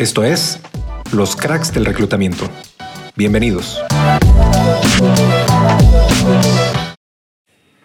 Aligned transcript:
Esto 0.00 0.24
es 0.24 0.58
Los 1.12 1.36
Cracks 1.36 1.74
del 1.74 1.84
Reclutamiento. 1.84 2.48
Bienvenidos. 3.16 3.78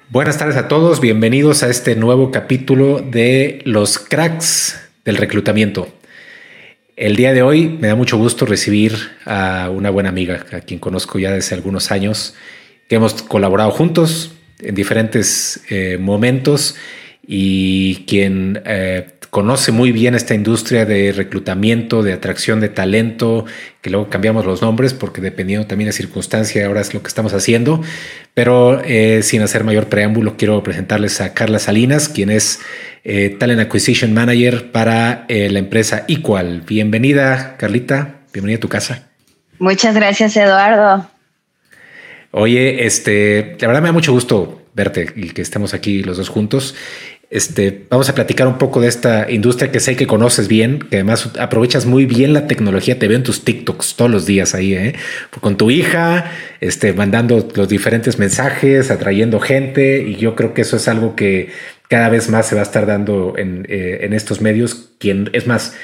Buenas 0.07 0.37
tardes 0.37 0.55
a 0.55 0.69
todos, 0.69 1.01
bienvenidos 1.01 1.61
a 1.61 1.69
este 1.69 1.97
nuevo 1.97 2.31
capítulo 2.31 3.01
de 3.01 3.59
Los 3.65 3.99
Cracks 3.99 4.79
del 5.03 5.17
Reclutamiento. 5.17 5.89
El 6.95 7.17
día 7.17 7.33
de 7.33 7.41
hoy 7.41 7.67
me 7.67 7.89
da 7.89 7.95
mucho 7.95 8.17
gusto 8.17 8.45
recibir 8.45 8.93
a 9.25 9.69
una 9.69 9.89
buena 9.89 10.07
amiga, 10.07 10.45
a 10.53 10.61
quien 10.61 10.79
conozco 10.79 11.19
ya 11.19 11.33
desde 11.33 11.53
algunos 11.53 11.91
años, 11.91 12.33
que 12.87 12.95
hemos 12.95 13.23
colaborado 13.23 13.71
juntos 13.71 14.31
en 14.59 14.73
diferentes 14.73 15.65
eh, 15.69 15.97
momentos 15.99 16.77
y 17.27 18.05
quien 18.05 18.61
eh, 18.65 19.14
conoce 19.35 19.73
muy 19.73 19.91
bien 19.91 20.15
esta 20.15 20.33
industria 20.33 20.85
de 20.85 21.11
reclutamiento, 21.11 22.03
de 22.03 22.13
atracción 22.13 22.61
de 22.61 22.69
talento, 22.69 23.43
que 23.81 23.89
luego 23.89 24.09
cambiamos 24.09 24.45
los 24.45 24.61
nombres 24.61 24.93
porque 24.93 25.19
dependiendo 25.19 25.67
también 25.67 25.89
de 25.89 25.91
circunstancia, 25.91 26.65
ahora 26.65 26.79
es 26.79 26.93
lo 26.93 27.01
que 27.01 27.09
estamos 27.09 27.33
haciendo. 27.33 27.81
Pero 28.33 28.81
eh, 28.85 29.23
sin 29.23 29.41
hacer 29.41 29.65
mayor 29.65 29.87
preámbulo, 29.87 30.37
quiero 30.37 30.63
presentarles 30.63 31.19
a 31.19 31.33
Carla 31.33 31.59
Salinas, 31.59 32.07
quien 32.07 32.29
es 32.29 32.61
eh, 33.03 33.35
Talent 33.37 33.59
Acquisition 33.59 34.13
Manager 34.13 34.71
para 34.71 35.25
eh, 35.27 35.49
la 35.49 35.59
empresa 35.59 36.05
Equal. 36.07 36.61
Bienvenida, 36.61 37.57
Carlita. 37.57 38.21
Bienvenida 38.31 38.59
a 38.59 38.61
tu 38.61 38.69
casa. 38.69 39.09
Muchas 39.59 39.95
gracias, 39.95 40.37
Eduardo. 40.37 41.09
Oye, 42.31 42.85
este, 42.85 43.57
la 43.59 43.67
verdad 43.67 43.81
me 43.81 43.89
da 43.89 43.91
mucho 43.91 44.13
gusto 44.13 44.61
verte 44.75 45.07
y 45.15 45.29
que 45.29 45.41
estemos 45.41 45.73
aquí 45.73 46.03
los 46.03 46.17
dos 46.17 46.29
juntos. 46.29 46.75
Este, 47.35 47.81
vamos 47.89 48.07
a 48.07 48.15
platicar 48.15 48.47
un 48.47 48.57
poco 48.57 48.79
de 48.79 48.87
esta 48.87 49.29
industria 49.29 49.69
que 49.69 49.81
sé 49.81 49.97
que 49.97 50.07
conoces 50.07 50.47
bien, 50.47 50.79
que 50.79 50.95
además 50.95 51.31
aprovechas 51.37 51.85
muy 51.85 52.05
bien 52.05 52.31
la 52.31 52.47
tecnología. 52.47 52.97
Te 52.97 53.09
veo 53.09 53.17
en 53.17 53.23
tus 53.23 53.43
TikToks 53.43 53.97
todos 53.97 54.09
los 54.09 54.25
días 54.25 54.55
ahí, 54.55 54.73
¿eh? 54.73 54.95
con 55.41 55.57
tu 55.57 55.69
hija, 55.69 56.31
este, 56.61 56.93
mandando 56.93 57.45
los 57.53 57.67
diferentes 57.67 58.19
mensajes, 58.19 58.89
atrayendo 58.89 59.41
gente. 59.41 60.01
Y 60.07 60.15
yo 60.15 60.33
creo 60.33 60.53
que 60.53 60.61
eso 60.61 60.77
es 60.77 60.87
algo 60.87 61.17
que 61.17 61.49
cada 61.89 62.07
vez 62.07 62.29
más 62.29 62.47
se 62.47 62.55
va 62.55 62.61
a 62.61 62.63
estar 62.63 62.85
dando 62.85 63.33
en, 63.35 63.65
eh, 63.67 63.99
en 64.03 64.13
estos 64.13 64.39
medios. 64.39 64.91
Quien 64.97 65.29
es 65.33 65.45
más, 65.45 65.75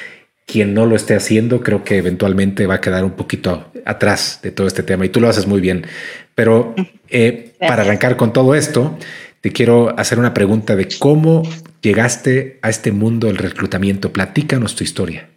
quien 0.45 0.73
no 0.73 0.86
lo 0.86 0.95
esté 0.95 1.16
haciendo, 1.16 1.64
creo 1.64 1.84
que 1.84 1.97
eventualmente 1.97 2.66
va 2.66 2.75
a 2.75 2.81
quedar 2.81 3.03
un 3.03 3.12
poquito 3.12 3.73
atrás 3.84 4.40
de 4.42 4.52
todo 4.52 4.68
este 4.68 4.84
tema. 4.84 5.06
Y 5.06 5.09
tú 5.09 5.20
lo 5.20 5.28
haces 5.28 5.47
muy 5.47 5.59
bien. 5.59 5.86
Pero 6.34 6.75
eh, 7.09 7.52
para 7.59 7.81
arrancar 7.81 8.16
con 8.16 8.31
todo 8.31 8.56
esto, 8.56 8.97
te 9.42 9.52
quiero 9.52 9.97
hacer 10.00 10.20
una 10.20 10.34
pregunta 10.34 10.75
de 10.75 10.88
cómo 11.00 11.44
llegaste 11.81 12.59
a 12.61 12.70
este 12.70 12.92
mundo 12.92 13.28
del 13.28 13.38
reclutamiento. 13.38 14.14
Platícanos 14.14 14.75
tu 14.75 14.84
historia. 14.84 15.30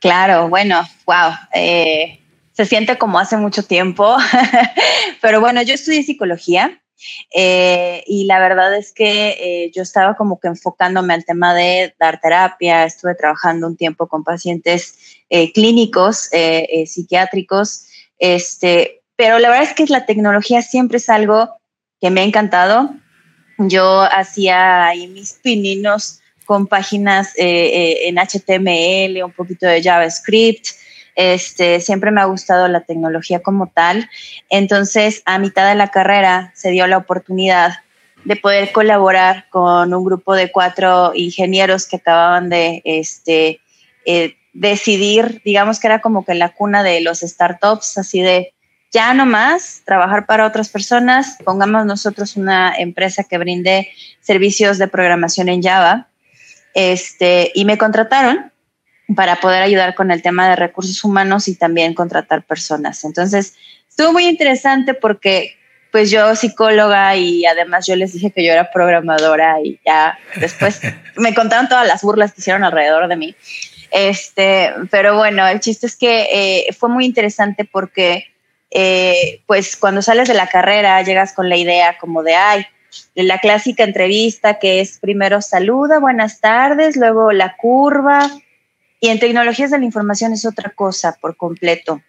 Claro, 0.00 0.48
bueno, 0.48 0.80
wow. 1.06 1.32
Eh, 1.54 2.18
se 2.52 2.64
siente 2.64 2.96
como 2.96 3.18
hace 3.18 3.36
mucho 3.36 3.62
tiempo, 3.62 4.16
pero 5.20 5.40
bueno, 5.40 5.60
yo 5.62 5.74
estudié 5.74 6.02
psicología 6.02 6.80
eh, 7.34 8.02
y 8.06 8.24
la 8.24 8.40
verdad 8.40 8.74
es 8.74 8.92
que 8.92 9.36
eh, 9.38 9.70
yo 9.74 9.82
estaba 9.82 10.16
como 10.16 10.40
que 10.40 10.48
enfocándome 10.48 11.14
al 11.14 11.24
tema 11.24 11.54
de 11.54 11.94
dar 12.00 12.20
terapia, 12.20 12.84
estuve 12.84 13.14
trabajando 13.14 13.66
un 13.66 13.76
tiempo 13.76 14.08
con 14.08 14.24
pacientes 14.24 14.96
clínicos, 15.52 16.30
psiquiátricos, 16.86 17.84
este, 18.18 19.02
pero 19.14 19.38
la 19.38 19.50
verdad 19.50 19.64
es 19.64 19.74
que 19.74 19.84
la 19.92 20.06
tecnología 20.06 20.62
siempre 20.62 20.96
es 20.96 21.10
algo 21.10 21.57
que 22.00 22.10
me 22.10 22.20
ha 22.20 22.24
encantado. 22.24 22.94
Yo 23.58 24.02
hacía 24.02 24.86
ahí 24.86 25.06
mis 25.08 25.32
pininos 25.34 26.20
con 26.44 26.66
páginas 26.66 27.34
eh, 27.36 27.44
eh, 27.44 28.08
en 28.08 28.16
HTML, 28.16 29.22
un 29.24 29.32
poquito 29.32 29.66
de 29.66 29.82
JavaScript. 29.82 30.68
Este, 31.14 31.80
siempre 31.80 32.10
me 32.10 32.20
ha 32.20 32.26
gustado 32.26 32.68
la 32.68 32.82
tecnología 32.82 33.40
como 33.40 33.66
tal. 33.66 34.08
Entonces, 34.48 35.22
a 35.26 35.38
mitad 35.38 35.68
de 35.68 35.74
la 35.74 35.88
carrera 35.88 36.52
se 36.54 36.70
dio 36.70 36.86
la 36.86 36.98
oportunidad 36.98 37.78
de 38.24 38.36
poder 38.36 38.72
colaborar 38.72 39.46
con 39.50 39.92
un 39.92 40.04
grupo 40.04 40.34
de 40.34 40.52
cuatro 40.52 41.12
ingenieros 41.14 41.86
que 41.86 41.96
acababan 41.96 42.48
de 42.48 42.82
este, 42.84 43.60
eh, 44.06 44.36
decidir, 44.52 45.42
digamos 45.44 45.80
que 45.80 45.86
era 45.86 46.00
como 46.00 46.24
que 46.24 46.34
la 46.34 46.54
cuna 46.54 46.82
de 46.82 47.00
los 47.00 47.20
startups, 47.20 47.98
así 47.98 48.20
de 48.20 48.54
ya 48.90 49.12
no 49.14 49.26
más 49.26 49.82
trabajar 49.84 50.26
para 50.26 50.46
otras 50.46 50.68
personas, 50.68 51.36
pongamos 51.44 51.84
nosotros 51.84 52.36
una 52.36 52.74
empresa 52.76 53.24
que 53.24 53.38
brinde 53.38 53.90
servicios 54.20 54.78
de 54.78 54.88
programación 54.88 55.48
en 55.48 55.62
Java, 55.62 56.08
este, 56.74 57.50
y 57.54 57.64
me 57.64 57.78
contrataron 57.78 58.52
para 59.14 59.36
poder 59.36 59.62
ayudar 59.62 59.94
con 59.94 60.10
el 60.10 60.22
tema 60.22 60.48
de 60.48 60.56
recursos 60.56 61.02
humanos 61.02 61.48
y 61.48 61.54
también 61.54 61.94
contratar 61.94 62.42
personas. 62.42 63.04
Entonces, 63.04 63.54
estuvo 63.88 64.12
muy 64.12 64.26
interesante 64.26 64.94
porque 64.94 65.56
pues 65.90 66.10
yo 66.10 66.36
psicóloga 66.36 67.16
y 67.16 67.46
además 67.46 67.86
yo 67.86 67.96
les 67.96 68.12
dije 68.12 68.30
que 68.30 68.44
yo 68.44 68.52
era 68.52 68.70
programadora 68.70 69.56
y 69.62 69.80
ya 69.84 70.18
después 70.36 70.80
me 71.16 71.34
contaron 71.34 71.68
todas 71.68 71.86
las 71.86 72.02
burlas 72.02 72.32
que 72.32 72.42
hicieron 72.42 72.64
alrededor 72.64 73.08
de 73.08 73.16
mí. 73.16 73.34
Este, 73.90 74.70
pero 74.90 75.16
bueno, 75.16 75.46
el 75.48 75.60
chiste 75.60 75.86
es 75.86 75.96
que 75.96 76.28
eh, 76.30 76.72
fue 76.74 76.90
muy 76.90 77.06
interesante 77.06 77.64
porque 77.64 78.26
eh, 78.70 79.42
pues 79.46 79.76
cuando 79.76 80.02
sales 80.02 80.28
de 80.28 80.34
la 80.34 80.48
carrera 80.48 81.02
llegas 81.02 81.32
con 81.32 81.48
la 81.48 81.56
idea 81.56 81.96
como 81.98 82.22
de, 82.22 82.34
ay, 82.34 82.66
la 83.14 83.38
clásica 83.38 83.84
entrevista 83.84 84.58
que 84.58 84.80
es 84.80 84.98
primero 84.98 85.40
saluda, 85.42 85.98
buenas 85.98 86.40
tardes, 86.40 86.96
luego 86.96 87.32
la 87.32 87.56
curva. 87.56 88.30
Y 89.00 89.08
en 89.08 89.20
tecnologías 89.20 89.70
de 89.70 89.78
la 89.78 89.84
información 89.84 90.32
es 90.32 90.44
otra 90.44 90.70
cosa 90.70 91.16
por 91.20 91.36
completo. 91.36 92.02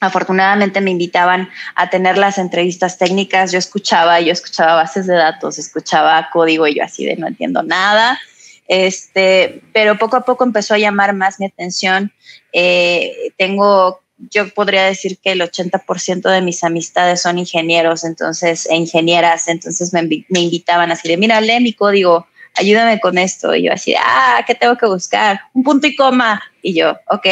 Afortunadamente 0.00 0.80
me 0.80 0.92
invitaban 0.92 1.50
a 1.74 1.90
tener 1.90 2.16
las 2.16 2.38
entrevistas 2.38 2.96
técnicas. 2.96 3.52
Yo 3.52 3.58
escuchaba, 3.58 4.20
yo 4.20 4.32
escuchaba 4.32 4.74
bases 4.74 5.06
de 5.06 5.14
datos, 5.14 5.58
escuchaba 5.58 6.30
código 6.32 6.66
y 6.66 6.76
yo 6.76 6.84
así 6.84 7.04
de 7.04 7.16
no 7.16 7.26
entiendo 7.26 7.62
nada. 7.62 8.18
Este, 8.66 9.62
pero 9.74 9.98
poco 9.98 10.16
a 10.16 10.24
poco 10.24 10.44
empezó 10.44 10.74
a 10.74 10.78
llamar 10.78 11.12
más 11.14 11.40
mi 11.40 11.46
atención. 11.46 12.12
Eh, 12.52 13.32
tengo 13.36 14.00
yo 14.28 14.48
podría 14.52 14.84
decir 14.84 15.18
que 15.18 15.32
el 15.32 15.40
80% 15.40 16.30
de 16.30 16.42
mis 16.42 16.62
amistades 16.62 17.22
son 17.22 17.38
ingenieros, 17.38 18.04
entonces, 18.04 18.66
e 18.66 18.76
ingenieras, 18.76 19.48
entonces 19.48 19.92
me, 19.92 20.02
me, 20.28 20.40
invitaban 20.40 20.92
así 20.92 21.08
de, 21.08 21.16
mira, 21.16 21.40
lee 21.40 21.60
mi 21.60 21.72
código, 21.72 22.26
ayúdame 22.54 23.00
con 23.00 23.18
esto. 23.18 23.54
Y 23.54 23.64
yo 23.64 23.72
así, 23.72 23.94
ah, 23.98 24.44
¿qué 24.46 24.54
tengo 24.54 24.76
que 24.76 24.86
buscar? 24.86 25.40
Un 25.54 25.62
punto 25.62 25.86
y 25.86 25.96
coma. 25.96 26.42
Y 26.62 26.74
yo, 26.74 26.98
ok, 27.08 27.26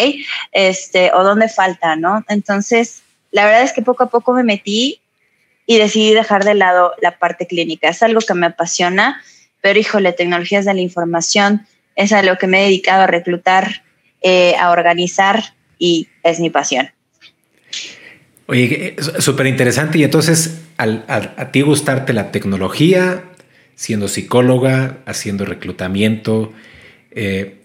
este, 0.53 1.13
o 1.13 1.23
dónde 1.23 1.49
falta, 1.49 1.97
¿no? 1.97 2.25
Entonces, 2.29 3.03
la 3.31 3.45
verdad 3.45 3.63
es 3.63 3.73
que 3.73 3.83
poco 3.83 4.05
a 4.05 4.11
poco 4.11 4.33
me 4.33 4.43
metí 4.43 5.01
y 5.67 5.77
decidí 5.77 6.15
dejar 6.15 6.45
de 6.45 6.55
lado 6.55 6.95
la 7.03 7.19
parte 7.19 7.47
clínica. 7.47 7.91
Es 7.91 8.03
algo 8.03 8.21
que 8.21 8.35
me 8.35 8.47
apasiona, 8.47 9.23
pero 9.61 9.79
híjole, 9.79 10.13
tecnologías 10.13 10.65
de 10.65 10.75
la 10.75 10.81
información 10.81 11.67
es 11.95 12.13
a 12.13 12.23
lo 12.23 12.39
que 12.39 12.47
me 12.47 12.61
he 12.61 12.65
dedicado 12.65 13.03
a 13.03 13.07
reclutar, 13.07 13.83
eh, 14.23 14.57
a 14.57 14.71
organizar 14.71 15.53
y 15.79 16.09
es 16.23 16.41
mi 16.41 16.51
pasión. 16.51 16.91
Oye, 18.47 18.97
súper 19.19 19.47
interesante. 19.47 19.99
Y 19.99 20.05
entonces, 20.05 20.63
al, 20.79 21.05
a 21.09 21.53
ti 21.53 21.61
gustarte 21.61 22.13
la 22.13 22.31
tecnología, 22.31 23.25
siendo 23.75 24.09
psicóloga, 24.09 24.99
haciendo 25.07 25.45
reclutamiento, 25.45 26.53
eh, 27.11 27.57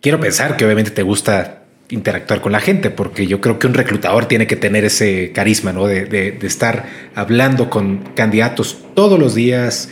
quiero 0.00 0.20
pensar 0.20 0.56
que 0.56 0.64
obviamente 0.64 0.92
te 0.92 1.02
gusta 1.02 1.64
interactuar 1.90 2.40
con 2.40 2.52
la 2.52 2.60
gente, 2.60 2.90
porque 2.90 3.26
yo 3.26 3.40
creo 3.40 3.58
que 3.58 3.66
un 3.66 3.74
reclutador 3.74 4.26
tiene 4.26 4.46
que 4.46 4.56
tener 4.56 4.84
ese 4.84 5.32
carisma, 5.32 5.72
¿no? 5.72 5.86
De 5.86 6.38
estar 6.42 6.86
hablando 7.14 7.70
con 7.70 7.98
candidatos 8.14 8.78
todos 8.94 9.18
los 9.18 9.34
días, 9.34 9.88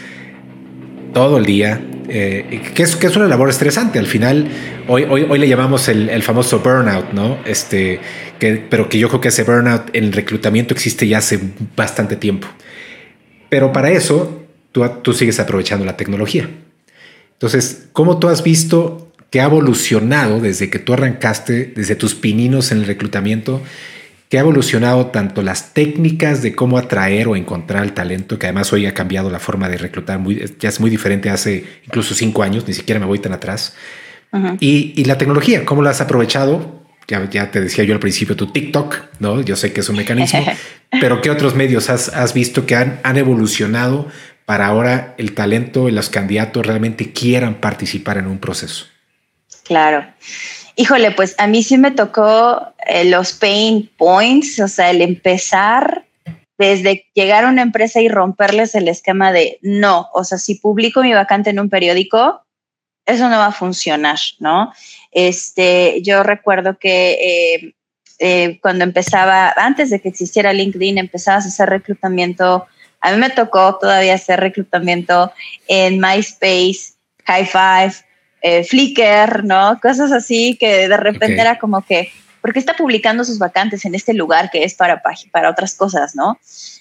todo 1.17 1.39
el 1.39 1.47
día, 1.47 1.81
eh, 2.11 2.61
que, 2.75 2.83
es, 2.83 3.17
una 3.17 3.27
labor 3.27 3.49
estresante. 3.49 3.99
Al 3.99 4.07
final, 4.07 4.49
hoy, 4.87 5.05
hoy, 5.05 5.27
hoy 5.27 5.39
le 5.39 5.49
llamamos 5.49 5.89
el, 5.89 6.23
famoso 6.23 6.59
burnout, 6.59 7.15
¿no? 7.15 7.39
Este, 7.47 8.01
pero 8.39 8.91
que 8.91 8.99
yo 8.99 9.09
creo 9.09 9.23
que 9.23 9.29
ese 9.29 9.43
burnout 9.43 9.89
en 9.97 10.05
el 10.05 10.13
reclutamiento 10.13 10.75
existe 10.75 11.09
ya 11.09 11.17
hace 11.17 11.41
bastante 11.75 12.17
tiempo. 12.17 12.47
Pero 13.49 13.73
para 13.73 13.93
eso, 13.93 14.45
tú, 14.73 14.87
tú 15.01 15.15
sigues 15.15 15.41
aprovechando 15.41 15.87
la 15.87 15.97
tecnología. 15.97 16.51
Entonces, 17.33 17.87
¿cómo 17.95 18.19
tú 18.19 18.29
has 18.29 18.43
visto 18.43 19.11
que 19.31 19.41
ha 19.41 19.45
evolucionado 19.45 20.39
desde 20.39 20.69
que 20.69 20.79
tú 20.79 20.93
arrancaste, 20.93 21.73
desde 21.75 21.95
tus 21.95 22.15
pininos 22.15 22.73
en 22.73 22.81
el 22.81 22.85
reclutamiento? 22.85 23.63
Que 24.29 24.39
ha 24.39 24.41
evolucionado 24.41 25.07
tanto 25.07 25.43
las 25.43 25.73
técnicas 25.73 26.43
de 26.43 26.55
cómo 26.55 26.79
atraer 26.79 27.29
o 27.29 27.37
encontrar 27.37 27.85
el 27.85 27.93
talento, 27.93 28.39
que 28.39 28.47
además 28.47 28.73
hoy 28.73 28.87
ha 28.87 28.95
cambiado 28.95 29.31
la 29.31 29.39
forma 29.39 29.69
de 29.69 29.79
reclutar, 29.79 30.19
muy, 30.19 30.43
ya 30.59 30.69
es 30.69 30.81
muy 30.81 30.91
diferente 30.91 31.31
hace 31.31 31.65
incluso 31.85 32.15
cinco 32.15 32.43
años, 32.43 32.67
ni 32.67 32.75
siquiera 32.75 32.99
me 32.99 33.07
voy 33.07 33.19
tan 33.19 33.33
atrás. 33.33 33.75
y, 34.61 35.05
la 35.05 35.17
tecnología, 35.17 35.65
¿cómo 35.65 35.83
la 35.83 35.91
has 35.91 36.01
aprovechado? 36.01 36.85
Ya, 37.09 37.31
ya 37.31 37.53
te 37.53 37.61
decía 37.61 37.85
yo 37.85 37.95
al 37.95 38.01
principio 38.01 38.35
tu 38.35 38.49
TikTok, 38.49 38.97
¿no? 39.21 39.41
Yo 39.41 39.55
sé 39.55 39.73
que 39.73 39.81
es 39.81 39.89
un 39.89 39.97
mecanismo, 39.97 40.45
pero 41.01 41.21
¿qué 41.21 41.31
otros 41.31 41.55
medios 41.55 41.89
has, 41.89 42.09
has 42.09 42.35
visto 42.35 42.67
que 42.67 42.75
han, 42.75 42.99
han 43.05 43.17
evolucionado 43.17 44.09
para 44.45 44.67
ahora 44.67 45.15
el 45.19 45.33
talento 45.33 45.89
y 45.89 45.93
los 45.93 46.11
candidatos 46.11 46.67
realmente 46.67 47.13
quieran 47.13 47.55
participar 47.55 48.19
en 48.19 48.27
un 48.27 48.39
proceso? 48.39 48.87
Claro. 49.65 50.05
Híjole, 50.77 51.11
pues 51.11 51.35
a 51.39 51.47
mí 51.47 51.63
sí 51.63 51.79
me 51.79 51.91
tocó 51.91 52.75
eh, 52.87 53.07
los 53.07 53.33
pain 53.33 53.91
points, 53.97 54.61
o 54.61 54.69
sea, 54.69 54.91
el 54.91 55.01
empezar 55.01 56.05
desde 56.59 57.07
llegar 57.15 57.45
a 57.45 57.49
una 57.49 57.63
empresa 57.63 58.01
y 58.01 58.09
romperles 58.09 58.75
el 58.75 58.89
esquema 58.89 59.33
de 59.33 59.59
no, 59.63 60.09
o 60.13 60.23
sea, 60.25 60.39
si 60.39 60.57
publico 60.57 61.03
mi 61.03 61.13
vacante 61.13 61.51
en 61.51 61.61
un 61.61 61.71
periódico, 61.71 62.43
eso 63.07 63.29
no 63.29 63.39
va 63.39 63.47
a 63.47 63.53
funcionar, 63.53 64.19
¿no? 64.39 64.73
Este, 65.13 66.03
yo 66.03 66.23
recuerdo 66.23 66.79
que 66.79 67.13
eh, 67.13 67.75
eh, 68.19 68.59
cuando 68.61 68.85
empezaba, 68.85 69.55
antes 69.57 69.91
de 69.91 70.01
que 70.01 70.09
existiera 70.09 70.53
LinkedIn, 70.53 70.99
empezabas 70.99 71.45
a 71.45 71.49
hacer 71.49 71.69
reclutamiento. 71.69 72.67
A 73.01 73.13
mí 73.13 73.19
me 73.19 73.31
tocó 73.31 73.79
todavía 73.79 74.15
hacer 74.15 74.41
reclutamiento 74.41 75.33
en 75.69 76.01
MySpace, 76.01 76.95
High 77.27 77.47
Five, 77.47 77.95
eh, 78.43 78.65
Flickr, 78.65 79.45
¿no? 79.45 79.79
Cosas 79.81 80.13
así 80.13 80.57
que 80.59 80.89
de 80.89 80.97
repente 80.97 81.41
era 81.41 81.59
como 81.59 81.85
que, 81.85 82.11
¿por 82.41 82.53
qué 82.53 82.59
está 82.59 82.75
publicando 82.75 83.25
sus 83.25 83.39
vacantes 83.39 83.85
en 83.85 83.95
este 83.95 84.15
lugar 84.15 84.51
que 84.51 84.65
es 84.65 84.75
para, 84.75 85.03
para 85.31 85.51
otras 85.51 85.75
cosas, 85.75 86.15
¿no? 86.15 86.39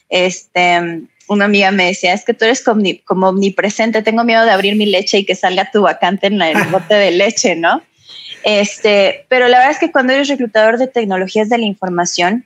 Este, 0.09 1.01
una 1.27 1.45
amiga 1.45 1.71
me 1.71 1.87
decía, 1.87 2.13
es 2.13 2.23
que 2.23 2.33
tú 2.33 2.45
eres 2.45 2.63
como, 2.63 2.83
como 3.03 3.29
omnipresente, 3.29 4.03
tengo 4.03 4.23
miedo 4.23 4.45
de 4.45 4.51
abrir 4.51 4.75
mi 4.75 4.85
leche 4.85 5.19
y 5.19 5.25
que 5.25 5.35
salga 5.35 5.71
tu 5.71 5.81
vacante 5.81 6.27
en 6.27 6.41
el 6.41 6.63
bote 6.65 6.93
de 6.93 7.11
leche, 7.11 7.55
¿no? 7.55 7.81
Este, 8.43 9.25
pero 9.27 9.47
la 9.47 9.57
verdad 9.57 9.71
es 9.71 9.79
que 9.79 9.91
cuando 9.91 10.13
eres 10.13 10.27
reclutador 10.27 10.77
de 10.77 10.87
tecnologías 10.87 11.49
de 11.49 11.57
la 11.57 11.65
información, 11.65 12.45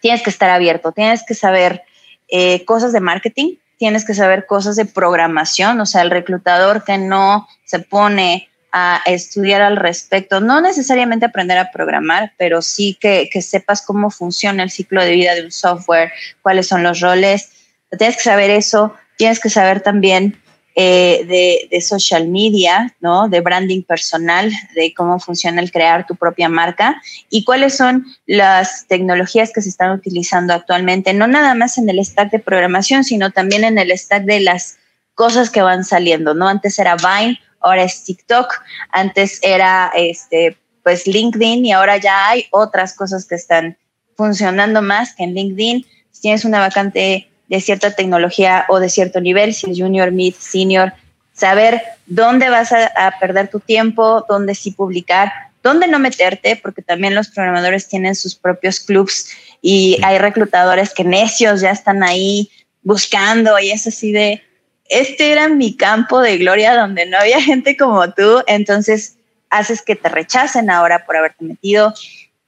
tienes 0.00 0.22
que 0.22 0.30
estar 0.30 0.48
abierto, 0.48 0.92
tienes 0.92 1.24
que 1.26 1.34
saber 1.34 1.82
eh, 2.28 2.64
cosas 2.64 2.92
de 2.92 3.00
marketing, 3.00 3.56
tienes 3.78 4.04
que 4.04 4.14
saber 4.14 4.46
cosas 4.46 4.76
de 4.76 4.84
programación, 4.84 5.80
o 5.80 5.86
sea, 5.86 6.02
el 6.02 6.10
reclutador 6.10 6.84
que 6.84 6.98
no 6.98 7.46
se 7.64 7.78
pone 7.78 8.48
a 8.72 9.00
estudiar 9.06 9.62
al 9.62 9.76
respecto, 9.76 10.40
no 10.40 10.60
necesariamente 10.60 11.26
aprender 11.26 11.56
a 11.56 11.70
programar, 11.70 12.32
pero 12.36 12.60
sí 12.60 12.96
que, 13.00 13.28
que 13.32 13.40
sepas 13.40 13.80
cómo 13.80 14.10
funciona 14.10 14.62
el 14.62 14.70
ciclo 14.70 15.02
de 15.02 15.12
vida 15.12 15.34
de 15.34 15.44
un 15.44 15.52
software, 15.52 16.12
cuáles 16.42 16.68
son 16.68 16.82
los 16.82 17.00
roles, 17.00 17.50
tienes 17.96 18.16
que 18.16 18.22
saber 18.22 18.50
eso, 18.50 18.94
tienes 19.16 19.40
que 19.40 19.48
saber 19.48 19.80
también 19.80 20.40
eh, 20.78 21.66
de, 21.70 21.80
social 21.80 22.28
media, 22.28 22.94
¿no? 23.00 23.30
De 23.30 23.40
branding 23.40 23.82
personal, 23.82 24.52
de 24.74 24.92
cómo 24.92 25.18
funciona 25.18 25.62
el 25.62 25.72
crear 25.72 26.06
tu 26.06 26.16
propia 26.16 26.50
marca 26.50 27.00
y 27.30 27.44
cuáles 27.44 27.74
son 27.74 28.04
las 28.26 28.86
tecnologías 28.86 29.52
que 29.54 29.62
se 29.62 29.70
están 29.70 29.92
utilizando 29.92 30.52
actualmente, 30.52 31.14
no 31.14 31.26
nada 31.28 31.54
más 31.54 31.78
en 31.78 31.88
el 31.88 32.04
stack 32.04 32.30
de 32.30 32.40
programación, 32.40 33.04
sino 33.04 33.30
también 33.30 33.64
en 33.64 33.78
el 33.78 33.90
stack 33.96 34.24
de 34.24 34.40
las 34.40 34.76
cosas 35.14 35.48
que 35.48 35.62
van 35.62 35.82
saliendo, 35.82 36.34
¿no? 36.34 36.46
Antes 36.46 36.78
era 36.78 36.96
Vine, 36.96 37.40
ahora 37.60 37.82
es 37.82 38.04
TikTok, 38.04 38.52
antes 38.90 39.38
era 39.42 39.90
este, 39.96 40.58
pues 40.82 41.06
LinkedIn 41.06 41.64
y 41.64 41.72
ahora 41.72 41.96
ya 41.96 42.28
hay 42.28 42.48
otras 42.50 42.92
cosas 42.92 43.24
que 43.24 43.36
están 43.36 43.78
funcionando 44.14 44.82
más 44.82 45.14
que 45.14 45.24
en 45.24 45.32
LinkedIn. 45.32 45.86
Si 46.10 46.20
tienes 46.20 46.44
una 46.44 46.60
vacante 46.60 47.30
de 47.48 47.60
cierta 47.60 47.94
tecnología 47.94 48.66
o 48.68 48.80
de 48.80 48.88
cierto 48.88 49.20
nivel, 49.20 49.54
si 49.54 49.70
es 49.70 49.78
junior, 49.78 50.10
mid, 50.12 50.34
senior, 50.34 50.92
saber 51.32 51.82
dónde 52.06 52.48
vas 52.48 52.72
a, 52.72 53.14
perder 53.20 53.48
tu 53.48 53.60
tiempo, 53.60 54.24
dónde 54.28 54.54
sí 54.54 54.70
publicar, 54.70 55.30
dónde 55.62 55.86
no 55.86 55.98
meterte, 55.98 56.56
porque 56.56 56.82
también 56.82 57.14
los 57.14 57.28
programadores 57.28 57.88
tienen 57.88 58.14
sus 58.14 58.34
propios 58.34 58.80
clubs 58.80 59.28
y 59.60 59.98
hay 60.02 60.18
reclutadores 60.18 60.94
que 60.94 61.04
necios 61.04 61.60
ya 61.60 61.70
están 61.70 62.02
ahí 62.02 62.50
buscando 62.82 63.58
y 63.58 63.70
es 63.70 63.86
así 63.86 64.12
de, 64.12 64.42
este 64.88 65.32
era 65.32 65.48
mi 65.48 65.76
campo 65.76 66.20
de 66.20 66.38
gloria 66.38 66.74
donde 66.74 67.06
no 67.06 67.18
había 67.18 67.42
gente 67.42 67.76
como 67.76 68.12
tú, 68.12 68.42
entonces 68.46 69.16
haces 69.50 69.82
que 69.82 69.96
te 69.96 70.08
rechacen 70.08 70.70
ahora 70.70 71.04
por 71.04 71.16
haberte 71.16 71.44
metido. 71.44 71.92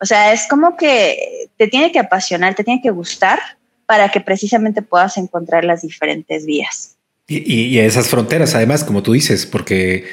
O 0.01 0.07
sea, 0.07 0.33
es 0.33 0.47
como 0.49 0.77
que 0.77 1.49
te 1.57 1.67
tiene 1.67 1.91
que 1.91 1.99
apasionar, 1.99 2.55
te 2.55 2.65
tiene 2.65 2.81
que 2.81 2.91
gustar 2.91 3.41
para 3.89 4.11
que 4.11 4.21
precisamente 4.21 4.83
puedas 4.83 5.17
encontrar 5.17 5.65
las 5.65 5.81
diferentes 5.81 6.45
vías. 6.45 6.99
Y, 7.27 7.79
esas 7.79 8.09
fronteras, 8.09 8.55
además, 8.55 8.85
como 8.85 9.03
tú 9.03 9.15
dices, 9.15 9.47
porque 9.47 10.05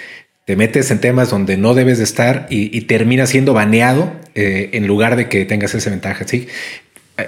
te 0.45 0.55
metes 0.55 0.91
en 0.91 1.01
temas 1.01 1.29
donde 1.29 1.57
no 1.57 1.73
debes 1.73 1.97
de 1.97 2.05
estar 2.05 2.47
y, 2.49 2.79
terminas 2.81 3.31
siendo 3.31 3.53
baneado 3.53 4.13
eh, 4.33 4.69
en 4.73 4.87
lugar 4.87 5.17
de 5.17 5.27
que 5.27 5.43
tengas 5.43 5.75
esa 5.75 5.89
ventaja. 5.89 6.25
Sí, 6.25 6.47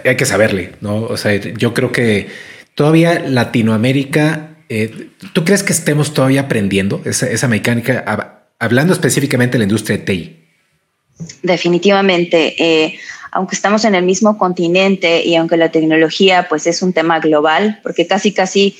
hay 0.06 0.16
que 0.16 0.26
saberle, 0.26 0.72
¿no? 0.80 1.04
O 1.04 1.18
sea, 1.18 1.36
yo 1.36 1.74
creo 1.74 1.92
que 1.92 2.28
todavía 2.76 3.20
Latinoamérica, 3.20 4.52
eh, 4.70 5.10
¿tú 5.34 5.44
crees 5.44 5.64
que 5.64 5.74
estemos 5.74 6.14
todavía 6.14 6.42
aprendiendo 6.42 7.02
esa, 7.04 7.48
mecánica, 7.50 8.46
hablando 8.58 8.94
específicamente 8.94 9.54
de 9.54 9.60
la 9.60 9.66
industria 9.66 9.98
de 9.98 10.04
TI? 10.04 10.47
Definitivamente. 11.42 12.56
Eh, 12.58 13.00
aunque 13.32 13.56
estamos 13.56 13.86
en 13.86 13.96
el 13.96 14.04
mismo 14.04 14.38
continente 14.38 15.24
y 15.24 15.36
aunque 15.36 15.58
la 15.58 15.70
tecnología 15.70 16.48
pues 16.50 16.66
es 16.68 16.82
un 16.82 16.94
tema 16.94 17.20
global, 17.20 17.80
porque 17.84 18.08
casi 18.08 18.34
casi 18.34 18.78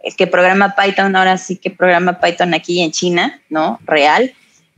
el 0.00 0.14
que 0.14 0.26
programa 0.26 0.74
Python 0.76 1.16
ahora 1.16 1.38
sí 1.38 1.56
que 1.56 1.70
programa 1.70 2.20
Python 2.20 2.54
aquí 2.54 2.80
en 2.80 2.92
China, 2.92 3.40
¿no? 3.48 3.80
Real, 3.84 4.32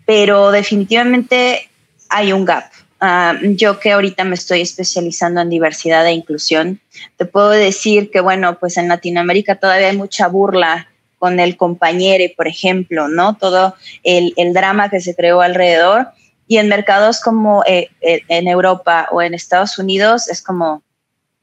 pero 0.07 0.51
definitivamente 0.51 1.69
hay 2.09 2.33
un 2.33 2.45
gap. 2.45 2.65
Ah, 3.01 3.37
yo 3.43 3.79
que 3.79 3.93
ahorita 3.93 4.25
me 4.25 4.35
estoy 4.35 4.61
especializando 4.61 5.41
en 5.41 5.51
diversidad 5.51 6.07
e 6.07 6.13
inclusión, 6.13 6.81
te 7.17 7.27
puedo 7.27 7.51
decir 7.51 8.11
que, 8.11 8.21
bueno, 8.21 8.59
pues 8.59 8.77
en 8.77 8.89
Latinoamérica 8.89 9.57
todavía 9.57 9.89
hay 9.91 9.97
mucha 9.97 10.27
burla 10.27 10.89
con 11.19 11.39
el 11.39 11.57
compañero, 11.57 12.25
por 12.37 12.49
ejemplo, 12.49 13.09
¿no? 13.09 13.37
Todo 13.37 13.75
el, 14.03 14.33
el 14.37 14.53
drama 14.53 14.89
que 14.89 15.01
se 15.01 15.15
creó 15.15 15.43
alrededor 15.43 16.09
y 16.49 16.57
en 16.57 16.69
mercados 16.69 17.21
como 17.21 17.63
eh, 17.67 17.91
eh, 18.01 18.23
en 18.29 18.49
Europa 18.49 19.09
o 19.13 19.21
en 19.21 19.35
Estados 19.35 19.79
Unidos 19.79 20.29
es 20.29 20.41
como, 20.41 20.83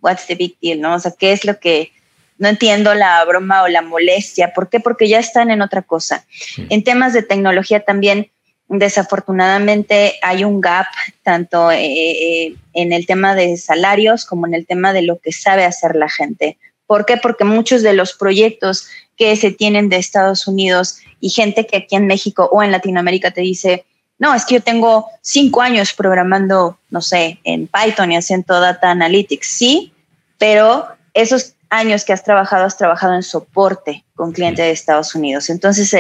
what's 0.02 0.26
the 0.26 0.36
big 0.36 0.58
deal, 0.60 0.82
¿no? 0.82 0.96
O 0.96 1.00
sea, 1.00 1.14
¿qué 1.18 1.32
es 1.32 1.46
lo 1.46 1.60
que... 1.60 1.92
No 2.38 2.50
entiendo 2.50 2.94
la 2.96 3.24
broma 3.24 3.64
o 3.64 3.70
la 3.70 3.82
molestia. 3.82 4.52
¿Por 4.54 4.68
qué? 4.68 4.82
Porque 4.82 5.08
ya 5.08 5.20
están 5.20 5.52
en 5.52 5.62
otra 5.62 5.84
cosa. 5.84 6.26
En 6.70 6.84
temas 6.84 7.14
de 7.14 7.24
tecnología 7.24 7.86
también, 7.86 8.30
desafortunadamente, 8.68 10.16
hay 10.22 10.44
un 10.44 10.60
gap 10.60 10.88
tanto 11.24 11.72
eh, 11.72 12.54
en 12.74 12.92
el 12.92 13.06
tema 13.06 13.36
de 13.36 13.56
salarios 13.56 14.26
como 14.26 14.48
en 14.48 14.54
el 14.54 14.66
tema 14.66 14.92
de 14.92 15.04
lo 15.04 15.18
que 15.20 15.32
sabe 15.32 15.64
hacer 15.64 15.96
la 15.96 16.10
gente. 16.10 16.58
¿Por 16.88 17.06
qué? 17.06 17.16
Porque 17.16 17.46
muchos 17.46 17.84
de 17.84 17.94
los 17.94 18.14
proyectos 18.14 18.90
que 19.16 19.34
se 19.38 19.52
tienen 19.52 19.88
de 19.88 19.96
Estados 19.96 20.46
Unidos 20.46 20.98
y 21.22 21.30
gente 21.30 21.66
que 21.66 21.78
aquí 21.78 21.96
en 21.96 22.06
México 22.06 22.50
o 22.52 22.62
en 22.64 22.72
Latinoamérica 22.72 23.32
te 23.32 23.40
dice, 23.40 23.86
no, 24.18 24.34
es 24.34 24.46
que 24.46 24.56
yo 24.56 24.62
tengo 24.62 25.10
cinco 25.22 25.62
años 25.62 25.94
programando, 25.94 26.80
no 26.90 27.02
sé, 27.02 27.40
en 27.44 27.68
Python 27.68 28.12
y 28.12 28.18
haciendo 28.18 28.60
data 28.60 28.92
analytics, 28.92 29.48
sí, 29.48 29.94
pero 30.38 30.88
esos 31.14 31.54
años 31.70 32.06
que 32.06 32.14
has 32.14 32.24
trabajado, 32.24 32.66
has 32.66 32.78
trabajado 32.78 33.16
en 33.16 33.24
soporte 33.24 34.06
con 34.16 34.32
clientes 34.32 34.66
de 34.66 34.72
Estados 34.72 35.16
Unidos. 35.16 35.50
Entonces, 35.50 35.94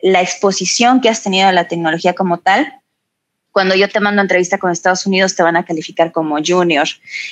la 0.00 0.22
exposición 0.22 1.00
que 1.00 1.08
has 1.08 1.22
tenido 1.22 1.48
a 1.48 1.52
la 1.52 1.68
tecnología 1.68 2.14
como 2.14 2.38
tal, 2.38 2.72
cuando 3.50 3.74
yo 3.74 3.88
te 3.88 4.00
mando 4.00 4.22
entrevista 4.22 4.58
con 4.58 4.70
Estados 4.70 5.04
Unidos, 5.06 5.34
te 5.34 5.42
van 5.42 5.56
a 5.56 5.64
calificar 5.64 6.12
como 6.12 6.38
junior. 6.44 6.86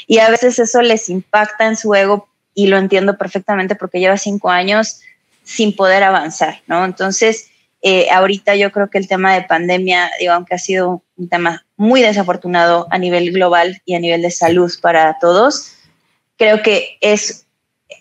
Y 0.07 0.19
a 0.19 0.29
veces 0.29 0.59
eso 0.59 0.83
les 0.83 1.09
impacta 1.09 1.67
en 1.67 1.77
su 1.77 1.95
ego 1.95 2.29
y 2.55 2.67
lo 2.67 2.77
entiendo 2.79 3.17
perfectamente 3.17 3.75
porque 3.75 4.01
lleva 4.01 4.19
cinco 4.19 4.51
años 4.51 5.01
sin 5.45 5.77
poder 5.77 6.03
avanzar, 6.03 6.63
¿no? 6.67 6.85
Entonces, 6.85 7.51
eh, 7.89 8.11
ahorita 8.11 8.57
yo 8.57 8.73
creo 8.73 8.91
que 8.91 8.99
el 8.99 9.07
tema 9.07 9.33
de 9.33 9.43
pandemia, 9.43 10.11
digo, 10.19 10.33
aunque 10.33 10.57
ha 10.57 10.59
sido 10.59 11.05
un 11.15 11.29
tema 11.29 11.65
muy 11.77 12.03
desafortunado 12.03 12.89
a 12.91 12.99
nivel 12.99 13.31
global 13.31 13.81
y 13.85 13.95
a 13.95 14.01
nivel 14.01 14.23
de 14.23 14.33
salud 14.33 14.73
para 14.83 15.17
todos, 15.21 15.77
creo 16.37 16.65
que 16.65 16.99
es, 17.01 17.47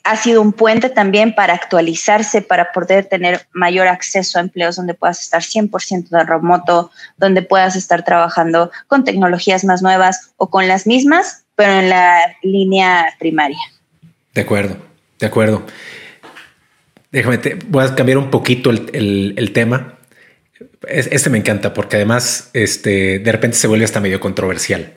ha 0.04 0.16
sido 0.16 0.42
un 0.42 0.54
puente 0.54 0.90
también 0.90 1.36
para 1.36 1.54
actualizarse, 1.54 2.42
para 2.42 2.72
poder 2.72 3.06
tener 3.06 3.48
mayor 3.54 3.88
acceso 3.88 4.40
a 4.40 4.42
empleos 4.42 4.76
donde 4.76 4.96
puedas 4.96 5.22
estar 5.22 5.44
100% 5.44 6.10
de 6.10 6.24
remoto, 6.24 6.90
donde 7.18 7.44
puedas 7.44 7.76
estar 7.76 8.04
trabajando 8.04 8.72
con 8.88 9.04
tecnologías 9.04 9.64
más 9.66 9.84
nuevas 9.84 10.32
o 10.38 10.50
con 10.50 10.68
las 10.68 10.88
mismas, 10.88 11.46
pero 11.56 11.74
en 11.74 11.92
la 11.92 12.36
línea 12.42 13.14
primaria. 13.20 13.60
De 14.34 14.42
acuerdo, 14.42 14.78
de 15.20 15.28
acuerdo. 15.28 15.64
Déjame, 17.16 17.38
te, 17.38 17.58
voy 17.70 17.86
a 17.86 17.96
cambiar 17.96 18.18
un 18.18 18.30
poquito 18.30 18.70
el, 18.70 19.52
tema. 19.54 20.00
Este 20.86 21.30
me 21.30 21.38
encanta 21.38 21.74
porque 21.74 21.96
además 21.96 22.50
este, 22.52 23.20
de 23.20 23.32
repente 23.32 23.56
se 23.56 23.68
vuelve 23.68 23.86
hasta 23.86 24.02
medio 24.02 24.20
controversial. 24.20 24.92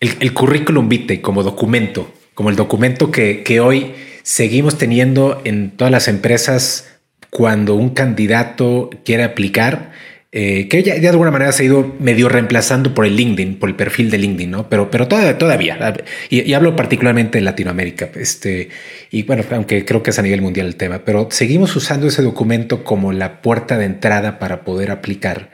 El, 0.00 0.34
currículum 0.34 0.88
vitae 0.88 1.20
como 1.20 1.44
documento, 1.44 2.12
como 2.34 2.50
el 2.50 2.56
documento 2.56 3.12
que, 3.12 3.44
que 3.44 3.60
hoy 3.60 3.94
seguimos 4.24 4.78
teniendo 4.78 5.40
en 5.44 5.76
todas 5.76 5.92
las 5.92 6.08
empresas 6.08 6.90
cuando 7.30 7.76
un 7.76 7.90
candidato 7.90 8.90
quiere 9.04 9.22
aplicar 9.22 9.92
eh, 10.32 10.68
que 10.68 10.82
ya, 10.82 10.98
de 10.98 11.08
alguna 11.08 11.30
manera 11.30 11.52
se 11.52 11.62
ha 11.62 11.66
ido 11.66 11.94
medio 11.98 12.28
reemplazando 12.28 12.94
por 12.94 13.06
el 13.06 13.16
LinkedIn, 13.16 13.58
por 13.58 13.68
el 13.68 13.74
perfil 13.76 14.10
de 14.10 14.18
LinkedIn, 14.18 14.50
¿no? 14.50 14.68
Pero, 14.68 14.90
pero 14.90 15.08
todavía, 15.08 15.38
todavía 15.38 15.94
y, 16.28 16.52
hablo 16.52 16.76
particularmente 16.76 17.38
de 17.38 17.42
Latinoamérica, 17.44 18.10
este, 18.16 18.68
y 19.10 19.22
bueno, 19.22 19.44
aunque 19.52 19.84
creo 19.84 20.02
que 20.02 20.10
es 20.10 20.18
a 20.18 20.22
nivel 20.22 20.42
mundial 20.42 20.66
el 20.66 20.76
tema, 20.76 21.04
pero 21.04 21.28
seguimos 21.30 21.74
usando 21.76 22.06
ese 22.08 22.22
documento 22.22 22.84
como 22.84 23.12
la 23.12 23.40
puerta 23.40 23.78
de 23.78 23.86
entrada 23.86 24.38
para 24.38 24.64
poder 24.64 24.90
aplicar, 24.90 25.50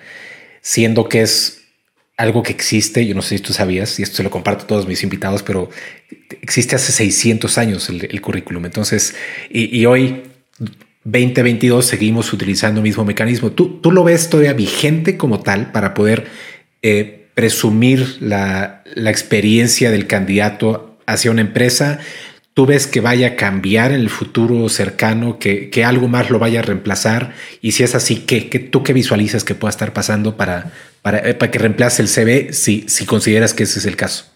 siendo 0.60 1.08
que 1.08 1.22
es 1.22 1.62
algo 2.16 2.42
que 2.42 2.52
existe, 2.52 3.06
yo 3.06 3.14
no 3.14 3.22
sé 3.22 3.38
si 3.38 3.42
tú 3.42 3.52
sabías, 3.52 3.98
y 3.98 4.02
esto 4.02 4.16
se 4.16 4.22
lo 4.22 4.30
comparto 4.30 4.64
a 4.64 4.66
todos 4.66 4.86
mis 4.86 5.02
invitados, 5.02 5.42
pero 5.42 5.70
existe 6.40 6.76
hace 6.76 6.92
600 6.92 7.58
años 7.58 7.88
el, 7.88 8.20
currículum. 8.20 8.64
Entonces, 8.64 9.14
y, 9.50 9.84
hoy, 9.86 10.22
2022, 11.04 11.84
seguimos 11.84 12.32
utilizando 12.32 12.80
el 12.80 12.84
mismo 12.84 13.04
mecanismo. 13.04 13.50
¿Tú, 13.50 13.80
¿Tú 13.80 13.90
lo 13.90 14.04
ves 14.04 14.30
todavía 14.30 14.52
vigente 14.52 15.16
como 15.16 15.40
tal 15.40 15.72
para 15.72 15.94
poder 15.94 16.26
eh, 16.82 17.26
presumir 17.34 18.18
la, 18.20 18.82
la 18.94 19.10
experiencia 19.10 19.90
del 19.90 20.06
candidato 20.06 20.96
hacia 21.06 21.30
una 21.30 21.40
empresa? 21.40 21.98
¿Tú 22.54 22.66
ves 22.66 22.86
que 22.86 23.00
vaya 23.00 23.28
a 23.28 23.36
cambiar 23.36 23.92
en 23.92 24.00
el 24.00 24.10
futuro 24.10 24.68
cercano, 24.68 25.38
que, 25.38 25.70
algo 25.84 26.06
más 26.06 26.30
lo 26.30 26.38
vaya 26.38 26.60
a 26.60 26.62
reemplazar? 26.62 27.32
Y 27.62 27.72
si 27.72 27.82
es 27.82 27.94
así, 27.94 28.16
¿qué, 28.26 28.50
qué 28.50 28.58
tú 28.58 28.82
qué 28.82 28.92
visualizas 28.92 29.42
que 29.42 29.54
pueda 29.54 29.70
estar 29.70 29.94
pasando 29.94 30.36
para, 30.36 30.70
para, 31.00 31.18
eh, 31.30 31.34
para, 31.34 31.50
que 31.50 31.58
reemplace 31.58 32.02
el 32.02 32.08
CV 32.08 32.52
si, 32.52 32.84
si 32.88 33.06
consideras 33.06 33.54
que 33.54 33.62
ese 33.62 33.78
es 33.78 33.86
el 33.86 33.96
caso? 33.96 34.31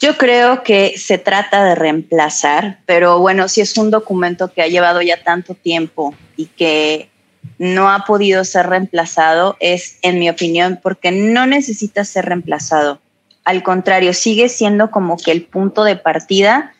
Yo 0.00 0.16
creo 0.16 0.62
que 0.62 0.96
se 0.96 1.18
trata 1.18 1.62
de 1.62 1.74
reemplazar, 1.74 2.78
pero 2.86 3.18
bueno, 3.18 3.48
si 3.48 3.60
es 3.60 3.76
un 3.76 3.90
documento 3.90 4.50
que 4.50 4.62
ha 4.62 4.66
llevado 4.66 5.02
ya 5.02 5.22
tanto 5.22 5.54
tiempo 5.54 6.14
y 6.36 6.46
que 6.46 7.10
no 7.58 7.90
ha 7.90 8.06
podido 8.06 8.44
ser 8.44 8.66
reemplazado, 8.66 9.58
es, 9.60 9.98
en 10.00 10.18
mi 10.18 10.30
opinión, 10.30 10.80
porque 10.82 11.10
no 11.12 11.46
necesita 11.46 12.06
ser 12.06 12.24
reemplazado. 12.24 12.98
Al 13.44 13.62
contrario, 13.62 14.14
sigue 14.14 14.48
siendo 14.48 14.90
como 14.90 15.18
que 15.18 15.32
el 15.32 15.44
punto 15.44 15.84
de 15.84 15.96
partida, 15.96 16.72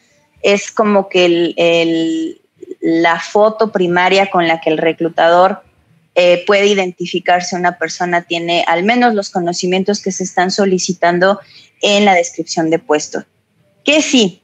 es 0.43 0.73
como 0.73 1.11
que 1.11 2.35
la 2.81 3.21
foto 3.21 3.71
primaria 3.71 4.31
con 4.31 4.49
la 4.49 4.63
que 4.63 4.71
el 4.71 4.79
reclutador 4.79 5.63
eh, 6.15 6.43
puede 6.47 6.67
identificar 6.67 7.45
si 7.45 7.55
una 7.55 7.79
persona 7.79 8.23
tiene 8.23 8.65
al 8.67 8.83
menos 8.83 9.15
los 9.15 9.29
conocimientos 9.31 10.03
que 10.03 10.11
se 10.11 10.25
están 10.25 10.51
solicitando 10.51 11.39
en 11.81 12.05
la 12.05 12.15
descripción 12.15 12.71
de 12.71 12.79
puesto. 12.79 13.25
Que 13.85 14.03
sí, 14.03 14.43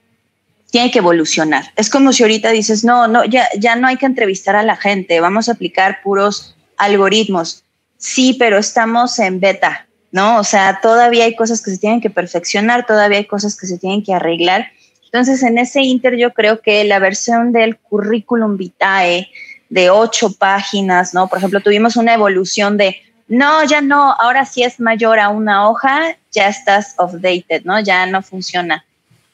tiene 0.70 0.90
que 0.90 0.98
evolucionar. 0.98 1.72
Es 1.76 1.90
como 1.90 2.12
si 2.12 2.22
ahorita 2.22 2.50
dices, 2.50 2.84
no, 2.84 3.08
no, 3.08 3.24
ya, 3.24 3.48
ya 3.58 3.76
no 3.76 3.86
hay 3.86 3.96
que 3.96 4.06
entrevistar 4.06 4.56
a 4.56 4.62
la 4.62 4.76
gente, 4.76 5.20
vamos 5.20 5.48
a 5.48 5.52
aplicar 5.52 6.00
puros 6.02 6.56
algoritmos. 6.76 7.64
Sí, 7.98 8.36
pero 8.38 8.58
estamos 8.58 9.18
en 9.18 9.40
beta, 9.40 9.86
¿no? 10.12 10.38
O 10.38 10.44
sea, 10.44 10.80
todavía 10.82 11.24
hay 11.24 11.34
cosas 11.34 11.62
que 11.62 11.70
se 11.70 11.78
tienen 11.78 12.00
que 12.00 12.10
perfeccionar, 12.10 12.86
todavía 12.86 13.18
hay 13.18 13.24
cosas 13.24 13.56
que 13.56 13.66
se 13.66 13.78
tienen 13.78 14.02
que 14.02 14.14
arreglar. 14.14 14.68
Entonces, 15.04 15.42
en 15.42 15.58
ese 15.58 15.80
inter 15.80 16.16
yo 16.16 16.34
creo 16.34 16.60
que 16.60 16.84
la 16.84 16.98
versión 16.98 17.52
del 17.52 17.78
currículum 17.78 18.56
vitae 18.56 19.30
de 19.68 19.90
ocho 19.90 20.32
páginas, 20.32 21.14
¿no? 21.14 21.28
Por 21.28 21.38
ejemplo, 21.38 21.60
tuvimos 21.60 21.96
una 21.96 22.12
evolución 22.14 22.76
de, 22.76 23.00
no, 23.28 23.64
ya 23.64 23.80
no, 23.80 24.12
ahora 24.12 24.44
sí 24.44 24.62
es 24.62 24.78
mayor 24.78 25.18
a 25.18 25.28
una 25.28 25.68
hoja, 25.68 26.16
ya 26.30 26.48
estás 26.48 26.94
outdated, 26.98 27.64
¿no? 27.64 27.80
Ya 27.80 28.06
no 28.06 28.22
funciona. 28.22 28.84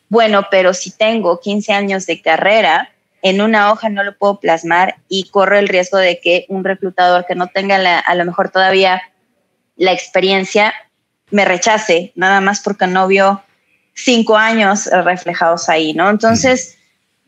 Bueno, 0.09 0.47
pero 0.51 0.75
si 0.75 0.91
tengo 0.91 1.41
15 1.41 1.73
años 1.73 2.07
de 2.07 2.21
carrera, 2.21 2.91
en 3.23 3.41
una 3.41 3.71
hoja 3.71 3.89
no 3.89 4.03
lo 4.03 4.17
puedo 4.17 4.41
plasmar 4.41 4.97
y 5.09 5.29
corro 5.29 5.59
el 5.59 5.69
riesgo 5.69 5.99
de 5.99 6.21
que 6.21 6.47
un 6.49 6.65
reclutador 6.65 7.25
que 7.27 7.35
no 7.35 7.47
tenga 7.47 7.99
a 8.01 8.15
lo 8.15 8.25
mejor 8.25 8.51
todavía 8.51 9.01
la 9.77 9.93
experiencia 9.93 10.75
me 11.31 11.45
rechace, 11.45 12.13
nada 12.15 12.41
más 12.41 12.61
porque 12.61 12.87
no 12.87 13.07
vio 13.07 13.43
cinco 13.95 14.37
años 14.37 14.87
reflejados 14.87 15.69
ahí, 15.69 15.95
¿no? 15.95 16.11
Entonces, 16.11 16.77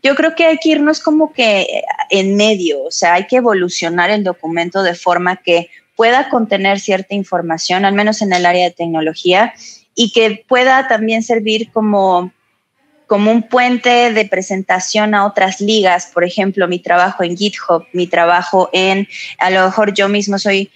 yo 0.02 0.14
creo 0.14 0.35
que 0.35 0.44
hay 0.44 0.59
que 0.59 0.71
irnos 0.71 1.00
como 1.00 1.33
que 1.33 1.83
en 2.11 2.37
medio, 2.37 2.85
o 2.85 2.90
sea, 2.90 3.14
hay 3.14 3.26
que 3.26 3.37
evolucionar 3.37 4.11
el 4.11 4.25
documento 4.25 4.83
de 4.83 4.94
forma 4.94 5.37
que 5.37 5.71
pueda 5.96 6.28
contener 6.28 6.80
cierta 6.80 7.14
información, 7.14 7.84
al 7.84 7.94
menos 7.94 8.22
en 8.22 8.32
el 8.32 8.46
área 8.46 8.64
de 8.64 8.70
tecnología, 8.74 9.54
y 9.94 10.12
que 10.12 10.44
pueda 10.48 10.88
también 10.88 11.22
servir 11.22 11.70
como, 11.72 12.32
como 13.06 13.30
un 13.30 13.42
puente 13.42 14.12
de 14.12 14.24
presentación 14.26 15.14
a 15.14 15.26
otras 15.26 15.60
ligas, 15.60 16.10
por 16.12 16.24
ejemplo, 16.24 16.66
mi 16.66 16.78
trabajo 16.78 17.22
en 17.22 17.36
GitHub, 17.36 17.86
mi 17.92 18.06
trabajo 18.06 18.70
en, 18.72 19.08
a 19.38 19.50
lo 19.50 19.64
mejor 19.64 19.94
yo 19.94 20.08
mismo 20.08 20.38
soy 20.38 20.70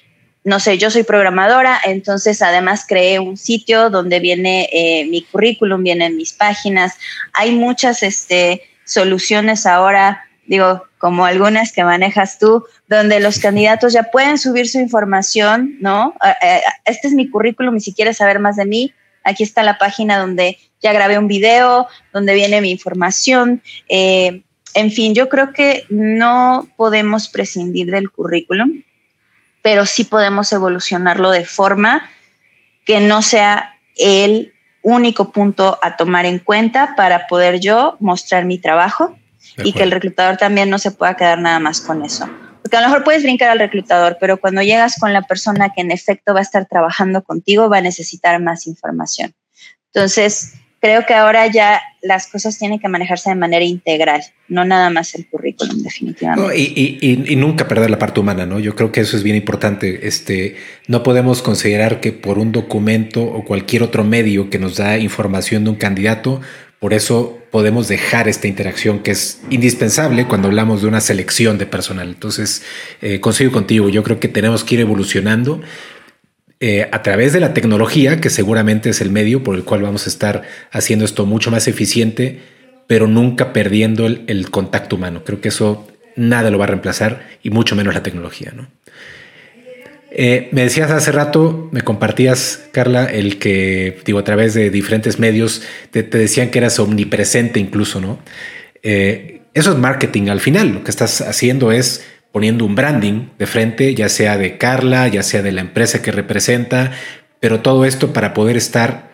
no 0.45 0.61
sé, 0.61 0.79
yo 0.79 0.91
soy 0.91 1.03
programadora, 1.03 1.79
entonces 1.85 2.41
además 2.41 2.87
creé 2.89 3.19
un 3.19 3.37
sitio 3.37 3.91
donde 3.91 4.19
viene 4.19 4.69
eh, 4.73 5.07
mi 5.07 5.21
currículum, 5.23 5.83
vienen 5.83 6.17
mis 6.17 6.33
páginas. 6.33 6.95
Hay 7.35 7.53
muchas 7.53 8.03
este, 8.03 8.63
soluciones 8.85 9.67
ahora, 9.67 10.25
digo, 10.47 10.88
como 10.99 11.25
algunas 11.25 11.73
que 11.73 11.85
manejas 11.85 12.39
tú, 12.39 12.65
donde 12.89 13.21
los 13.21 13.39
candidatos 13.39 13.93
ya 13.93 14.05
pueden 14.05 14.39
subir 14.39 14.69
su 14.69 14.79
información, 14.79 15.77
¿no? 15.81 16.15
Este 16.85 17.09
es 17.09 17.15
mi 17.15 17.31
currículum 17.31 17.77
y 17.77 17.81
si 17.81 17.95
quieres 17.95 18.19
saber 18.19 18.41
más 18.41 18.57
de 18.57 18.67
mí, 18.67 18.93
aquí 19.25 19.43
está 19.43 19.63
la 19.63 19.79
página 19.79 20.19
donde 20.19 20.59
ya 20.83 20.93
grabé 20.93 21.19
un 21.19 21.29
video, 21.29 21.87
donde 22.13 22.35
viene 22.35 22.61
mi 22.61 22.71
información. 22.71 23.63
Eh, 23.89 24.43
en 24.75 24.91
fin, 24.91 25.15
yo 25.15 25.29
creo 25.29 25.53
que 25.53 25.87
no 25.89 26.69
podemos 26.77 27.29
prescindir 27.29 27.91
del 27.91 28.11
currículum 28.11 28.83
pero 29.63 29.87
sí 29.87 30.05
podemos 30.05 30.53
evolucionarlo 30.53 31.31
de 31.31 31.45
forma 31.45 32.09
que 32.85 33.01
no 33.01 33.23
sea 33.23 33.77
el 33.97 34.55
único 34.83 35.33
punto 35.33 35.79
a 35.83 35.97
tomar 35.97 36.25
en 36.25 36.39
cuenta 36.39 36.95
para 36.97 37.27
poder 37.27 37.61
yo 37.61 37.97
mostrar 38.01 38.45
mi 38.45 38.59
trabajo 38.59 39.19
y 39.59 39.73
que 39.73 39.83
el 39.83 39.91
reclutador 39.91 40.37
también 40.37 40.71
no 40.71 40.79
se 40.79 40.91
pueda 40.91 41.17
quedar 41.17 41.39
nada 41.39 41.59
más 41.59 41.81
con 41.81 42.05
eso. 42.05 42.29
Porque 42.63 42.77
a 42.77 42.81
lo 42.81 42.89
mejor 42.89 43.05
puedes 43.05 43.23
brincar 43.23 43.51
al 43.51 43.59
reclutador, 43.59 44.19
pero 44.21 44.39
cuando 44.39 44.63
llegas 44.63 44.97
con 44.99 45.13
la 45.13 45.23
persona 45.23 45.73
que 45.75 45.81
en 45.81 45.91
efecto 45.91 46.35
va 46.35 46.41
a 46.41 46.43
estar 46.43 46.67
trabajando 46.67 47.23
contigo, 47.23 47.69
va 47.69 47.79
a 47.79 47.83
necesitar 47.83 48.41
más 48.43 48.67
información. 48.67 49.33
Entonces, 49.93 50.55
creo 50.81 51.07
que 51.07 51.15
ahora 51.15 51.47
ya 51.47 51.81
las 52.03 52.27
cosas 52.29 52.59
tienen 52.59 52.79
que 52.79 52.89
manejarse 52.89 53.31
de 53.31 53.37
manera 53.37 53.65
integral, 53.65 54.23
no 54.49 54.65
nada 54.65 54.91
más 54.91 55.15
el 55.15 55.29
currículum, 55.29 55.83
definitivamente. 55.83 56.57
y, 56.57 57.37
nunca 57.37 57.67
perder 57.67 57.91
la 57.91 57.99
parte 57.99 58.21
humana, 58.21 58.47
¿no? 58.47 58.61
Yo 58.61 58.75
creo 58.75 58.93
que 58.93 59.01
eso 59.01 59.17
es 59.17 59.23
bien 59.23 59.37
importante. 59.37 60.07
Este, 60.07 60.57
no 60.87 61.03
podemos 61.03 61.43
considerar 61.43 62.01
que 62.01 62.13
por 62.13 62.39
un 62.39 62.53
documento 62.53 63.23
o 63.23 63.45
cualquier 63.45 63.83
otro 63.83 64.05
medio 64.05 64.51
que 64.51 64.59
nos 64.59 64.77
da 64.77 64.99
información 64.99 65.65
de 65.65 65.71
un 65.71 65.77
candidato, 65.77 66.41
por 66.81 66.95
eso 66.95 67.39
podemos 67.51 67.89
dejar 67.89 68.29
esta 68.29 68.47
interacción 68.47 69.01
que 69.01 69.11
es 69.11 69.41
indispensable 69.51 70.27
cuando 70.27 70.49
hablamos 70.49 70.83
de 70.83 70.89
una 70.89 71.01
selección 71.01 71.59
de 71.59 71.67
personal. 71.67 72.09
Entonces, 72.09 72.63
eh, 73.01 73.21
consigo 73.21 73.51
contigo, 73.51 73.89
yo 73.89 74.03
creo 74.05 74.21
que 74.21 74.29
tenemos 74.29 74.63
que 74.63 74.77
ir 74.77 74.81
evolucionando 74.83 75.61
eh, 76.61 76.89
a 76.91 77.03
través 77.03 77.33
de 77.33 77.41
la 77.41 77.55
tecnología, 77.55 78.21
que 78.21 78.31
seguramente 78.31 78.91
es 78.91 79.01
el 79.01 79.11
medio 79.11 79.45
por 79.45 79.55
el 79.55 79.65
cual 79.65 79.83
vamos 79.83 80.07
a 80.07 80.09
estar 80.09 80.43
haciendo 80.73 81.05
esto 81.05 81.25
mucho 81.25 81.51
más 81.51 81.69
eficiente, 81.69 82.41
pero 82.87 83.07
nunca 83.07 83.53
perdiendo 83.53 84.07
el, 84.07 84.51
contacto 84.51 84.97
humano. 84.97 85.23
Creo 85.25 85.41
que 85.41 85.49
eso 85.49 85.87
nada 86.17 86.51
lo 86.51 86.59
va 86.59 86.65
a 86.65 86.69
reemplazar 86.69 87.29
y 87.43 87.51
mucho 87.51 87.77
menos 87.77 87.95
la 87.95 88.03
tecnología. 88.03 88.53
¿no? 88.57 88.69
Eh, 90.11 90.49
me 90.53 90.63
decías 90.63 90.91
hace 90.91 91.13
rato, 91.13 91.69
me 91.73 91.83
compartías, 91.83 92.69
Carla, 92.73 93.05
el 93.05 93.39
que, 93.39 93.99
digo, 94.05 94.19
a 94.19 94.25
través 94.25 94.55
de 94.55 94.71
diferentes 94.71 95.19
medios 95.19 95.63
te, 95.91 96.03
decían 96.03 96.51
que 96.51 96.59
eras 96.59 96.79
omnipresente 96.79 97.61
incluso, 97.61 98.01
¿no? 98.01 98.19
Eh, 98.83 99.43
eso 99.55 99.73
es 99.73 99.79
marketing 99.79 100.29
al 100.29 100.41
final. 100.41 100.73
Lo 100.73 100.85
que 100.85 100.91
estás 100.91 101.21
haciendo 101.21 101.73
es 101.73 102.05
poniendo 102.33 102.65
un 102.65 102.75
branding 102.75 103.29
de 103.39 103.47
frente, 103.47 103.95
ya 103.95 104.09
sea 104.09 104.39
de 104.39 104.59
Carla, 104.59 105.09
ya 105.09 105.23
sea 105.23 105.43
de 105.43 105.53
la 105.53 105.61
empresa 105.61 106.03
que 106.03 106.13
representa, 106.13 106.93
pero 107.41 107.61
todo 107.61 107.85
esto 107.85 108.13
para 108.13 108.35
poder 108.35 108.57
estar 108.57 109.11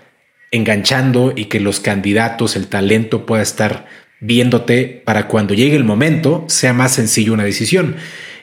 enganchando 0.51 1.33
y 1.35 1.47
que 1.47 1.61
los 1.61 1.81
candidatos, 1.81 2.57
el 2.57 2.69
talento 2.69 3.27
pueda 3.27 3.43
estar 3.43 3.87
viéndote 4.21 5.03
para 5.05 5.29
cuando 5.29 5.55
llegue 5.55 5.77
el 5.77 5.85
momento 5.85 6.45
sea 6.49 6.73
más 6.73 6.93
sencillo 6.93 7.33
una 7.33 7.45
decisión. 7.45 7.97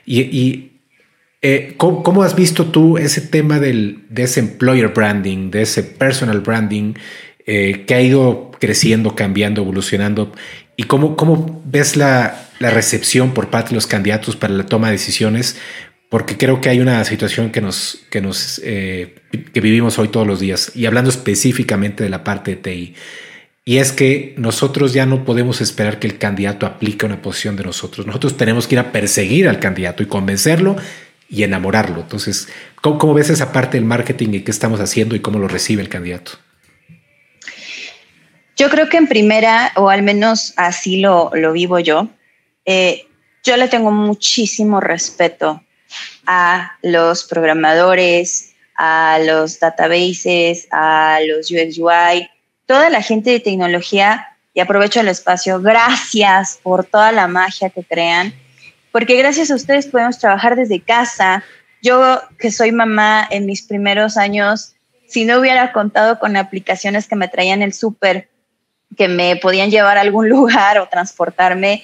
Y, 0.05 0.70
eh, 1.41 1.73
¿cómo, 1.77 2.23
has 2.23 2.35
visto 2.35 2.67
tú 2.67 2.97
ese 2.97 3.21
tema 3.21 3.59
del, 3.59 4.05
de 4.09 4.23
ese 4.23 4.39
employer 4.39 4.89
branding, 4.89 5.51
de 5.51 5.63
ese 5.63 5.83
personal 5.83 6.41
branding 6.41 6.93
eh, 7.45 7.85
que 7.87 7.95
ha 7.95 8.01
ido 8.01 8.51
creciendo, 8.59 9.15
cambiando, 9.15 9.61
evolucionando? 9.61 10.31
¿Y 10.77 10.83
cómo, 10.83 11.15
cómo 11.15 11.61
ves 11.65 11.97
la, 11.97 12.49
la 12.61 12.69
recepción 12.69 13.33
por 13.33 13.49
parte 13.49 13.69
de 13.69 13.75
los 13.75 13.87
candidatos 13.87 14.35
para 14.35 14.53
la 14.53 14.65
toma 14.65 14.87
de 14.87 14.93
decisiones, 14.93 15.57
porque 16.09 16.37
creo 16.37 16.61
que 16.61 16.69
hay 16.69 16.79
una 16.79 17.03
situación 17.03 17.51
que 17.51 17.61
nos, 17.61 18.03
que 18.09 18.21
nos 18.21 18.61
eh, 18.63 19.15
que 19.53 19.61
vivimos 19.61 19.97
hoy 19.97 20.09
todos 20.09 20.27
los 20.27 20.39
días, 20.39 20.71
y 20.75 20.85
hablando 20.85 21.09
específicamente 21.09 22.03
de 22.03 22.09
la 22.09 22.23
parte 22.23 22.51
de 22.51 22.57
TI. 22.57 22.95
Y 23.63 23.77
es 23.77 23.91
que 23.91 24.33
nosotros 24.37 24.93
ya 24.93 25.05
no 25.05 25.23
podemos 25.23 25.61
esperar 25.61 25.99
que 25.99 26.07
el 26.07 26.17
candidato 26.17 26.65
aplique 26.65 27.05
una 27.05 27.21
posición 27.21 27.55
de 27.55 27.63
nosotros. 27.63 28.07
Nosotros 28.07 28.35
tenemos 28.35 28.67
que 28.67 28.75
ir 28.75 28.79
a 28.79 28.91
perseguir 28.91 29.47
al 29.47 29.59
candidato 29.59 30.01
y 30.01 30.07
convencerlo 30.07 30.75
y 31.31 31.43
enamorarlo. 31.43 32.01
Entonces, 32.01 32.49
¿cómo, 32.81 32.99
cómo 32.99 33.13
ves 33.13 33.29
esa 33.29 33.51
parte 33.53 33.77
del 33.77 33.85
marketing 33.85 34.29
y 34.33 34.41
qué 34.41 34.51
estamos 34.51 34.81
haciendo 34.81 35.15
y 35.15 35.21
cómo 35.21 35.39
lo 35.39 35.47
recibe 35.47 35.81
el 35.81 35.89
candidato? 35.89 36.33
Yo 38.57 38.69
creo 38.69 38.89
que 38.89 38.97
en 38.97 39.07
primera, 39.07 39.71
o 39.75 39.89
al 39.89 40.03
menos 40.03 40.53
así 40.57 40.99
lo, 40.99 41.31
lo 41.33 41.53
vivo 41.53 41.79
yo, 41.79 42.09
eh, 42.65 43.07
yo 43.43 43.57
le 43.57 43.69
tengo 43.69 43.91
muchísimo 43.91 44.79
respeto 44.81 45.63
a 46.27 46.77
los 46.83 47.23
programadores, 47.23 48.53
a 48.75 49.19
los 49.25 49.59
databases, 49.59 50.67
a 50.71 51.19
los 51.25 51.49
UX 51.49 51.77
UI, 51.77 52.29
toda 52.65 52.89
la 52.89 53.01
gente 53.01 53.31
de 53.31 53.39
tecnología, 53.39 54.27
y 54.53 54.59
aprovecho 54.59 54.99
el 54.99 55.07
espacio, 55.07 55.61
gracias 55.61 56.59
por 56.61 56.85
toda 56.85 57.11
la 57.11 57.27
magia 57.27 57.69
que 57.69 57.83
crean, 57.83 58.33
porque 58.91 59.15
gracias 59.17 59.51
a 59.51 59.55
ustedes 59.55 59.87
podemos 59.87 60.19
trabajar 60.19 60.55
desde 60.55 60.81
casa. 60.81 61.43
Yo 61.81 62.21
que 62.37 62.51
soy 62.51 62.71
mamá 62.71 63.27
en 63.29 63.45
mis 63.45 63.63
primeros 63.63 64.17
años, 64.17 64.73
si 65.07 65.25
no 65.25 65.39
hubiera 65.39 65.71
contado 65.71 66.19
con 66.19 66.37
aplicaciones 66.37 67.07
que 67.07 67.15
me 67.15 67.27
traían 67.27 67.61
el 67.61 67.73
súper, 67.73 68.29
que 68.97 69.07
me 69.07 69.35
podían 69.37 69.71
llevar 69.71 69.97
a 69.97 70.01
algún 70.01 70.29
lugar 70.29 70.79
o 70.79 70.87
transportarme, 70.87 71.83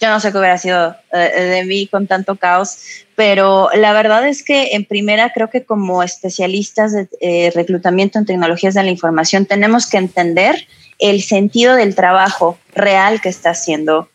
yo 0.00 0.10
no 0.10 0.20
sé 0.20 0.32
qué 0.32 0.38
hubiera 0.38 0.58
sido 0.58 0.96
eh, 1.12 1.40
de 1.40 1.64
mí 1.64 1.86
con 1.86 2.06
tanto 2.06 2.36
caos, 2.36 2.78
pero 3.14 3.70
la 3.74 3.92
verdad 3.92 4.26
es 4.26 4.42
que 4.42 4.74
en 4.74 4.84
primera 4.84 5.32
creo 5.32 5.50
que 5.50 5.64
como 5.64 6.02
especialistas 6.02 6.92
de 6.92 7.08
eh, 7.20 7.52
reclutamiento 7.54 8.18
en 8.18 8.26
tecnologías 8.26 8.74
de 8.74 8.82
la 8.82 8.90
información 8.90 9.46
tenemos 9.46 9.86
que 9.86 9.98
entender 9.98 10.66
el 10.98 11.22
sentido 11.22 11.76
del 11.76 11.94
trabajo 11.94 12.58
real 12.74 13.20
que 13.20 13.28
está 13.28 13.50
haciendo 13.50 14.10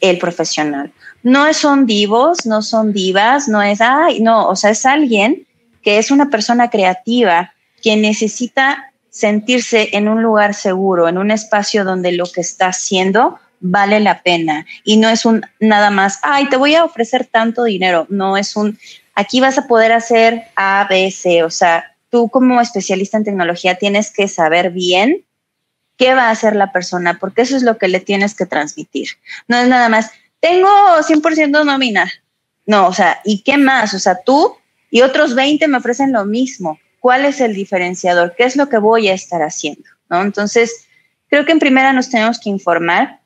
el 0.00 0.18
profesional. 0.18 0.92
No 1.24 1.52
son 1.54 1.86
divos, 1.86 2.46
no 2.46 2.62
son 2.62 2.92
divas, 2.92 3.48
no 3.48 3.60
es, 3.60 3.80
ay, 3.80 4.20
no, 4.20 4.46
o 4.48 4.54
sea, 4.54 4.70
es 4.70 4.86
alguien 4.86 5.46
que 5.82 5.98
es 5.98 6.10
una 6.10 6.30
persona 6.30 6.70
creativa, 6.70 7.52
que 7.82 7.96
necesita 7.96 8.92
sentirse 9.10 9.90
en 9.92 10.08
un 10.08 10.22
lugar 10.22 10.54
seguro, 10.54 11.08
en 11.08 11.18
un 11.18 11.30
espacio 11.30 11.84
donde 11.84 12.12
lo 12.12 12.26
que 12.26 12.40
está 12.40 12.68
haciendo 12.68 13.38
vale 13.60 14.00
la 14.00 14.22
pena. 14.22 14.66
Y 14.84 14.98
no 14.98 15.08
es 15.08 15.24
un 15.24 15.44
nada 15.60 15.90
más, 15.90 16.18
ay, 16.22 16.48
te 16.48 16.56
voy 16.56 16.74
a 16.74 16.84
ofrecer 16.84 17.24
tanto 17.24 17.64
dinero, 17.64 18.06
no 18.10 18.36
es 18.36 18.54
un, 18.54 18.78
aquí 19.14 19.40
vas 19.40 19.58
a 19.58 19.66
poder 19.66 19.92
hacer 19.92 20.44
A, 20.56 20.86
B, 20.88 21.10
C, 21.10 21.42
o 21.42 21.50
sea, 21.50 21.96
tú 22.10 22.28
como 22.28 22.60
especialista 22.60 23.16
en 23.16 23.24
tecnología 23.24 23.76
tienes 23.76 24.12
que 24.12 24.28
saber 24.28 24.70
bien 24.70 25.24
qué 25.96 26.14
va 26.14 26.28
a 26.28 26.30
hacer 26.30 26.56
la 26.56 26.72
persona, 26.72 27.18
porque 27.18 27.42
eso 27.42 27.56
es 27.56 27.62
lo 27.62 27.78
que 27.78 27.88
le 27.88 28.00
tienes 28.00 28.34
que 28.34 28.46
transmitir. 28.46 29.08
No 29.48 29.56
es 29.58 29.68
nada 29.68 29.88
más, 29.88 30.10
tengo 30.44 30.68
100% 30.68 31.64
nómina. 31.64 32.12
No, 32.66 32.88
o 32.88 32.92
sea, 32.92 33.22
¿y 33.24 33.42
qué 33.42 33.56
más? 33.56 33.94
O 33.94 33.98
sea, 33.98 34.16
tú 34.26 34.54
y 34.90 35.00
otros 35.00 35.34
20 35.34 35.66
me 35.68 35.78
ofrecen 35.78 36.12
lo 36.12 36.26
mismo. 36.26 36.78
¿Cuál 37.00 37.24
es 37.24 37.40
el 37.40 37.54
diferenciador? 37.54 38.34
¿Qué 38.36 38.44
es 38.44 38.54
lo 38.54 38.68
que 38.68 38.76
voy 38.76 39.08
a 39.08 39.14
estar 39.14 39.40
haciendo? 39.40 39.84
¿No? 40.10 40.20
Entonces, 40.20 40.86
creo 41.30 41.46
que 41.46 41.52
en 41.52 41.60
primera 41.60 41.94
nos 41.94 42.10
tenemos 42.10 42.38
que 42.38 42.50
informar 42.50 43.20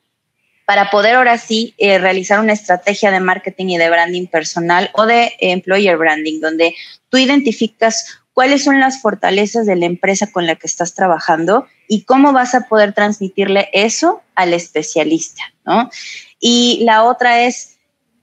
para 0.64 0.90
poder 0.90 1.16
ahora 1.16 1.38
sí 1.38 1.74
eh, 1.78 1.98
realizar 1.98 2.38
una 2.38 2.52
estrategia 2.52 3.10
de 3.10 3.18
marketing 3.18 3.66
y 3.66 3.78
de 3.78 3.90
branding 3.90 4.28
personal 4.28 4.90
o 4.92 5.04
de 5.04 5.32
employer 5.40 5.96
branding, 5.96 6.38
donde 6.38 6.76
tú 7.08 7.18
identificas 7.18 8.20
cuáles 8.32 8.62
son 8.62 8.78
las 8.78 9.02
fortalezas 9.02 9.66
de 9.66 9.74
la 9.74 9.86
empresa 9.86 10.30
con 10.30 10.46
la 10.46 10.54
que 10.54 10.68
estás 10.68 10.94
trabajando 10.94 11.66
y 11.88 12.04
cómo 12.04 12.32
vas 12.32 12.54
a 12.54 12.68
poder 12.68 12.92
transmitirle 12.92 13.70
eso 13.72 14.22
al 14.34 14.52
especialista, 14.52 15.42
¿no? 15.64 15.90
Y 16.38 16.80
la 16.84 17.04
otra 17.04 17.40
es, 17.40 17.78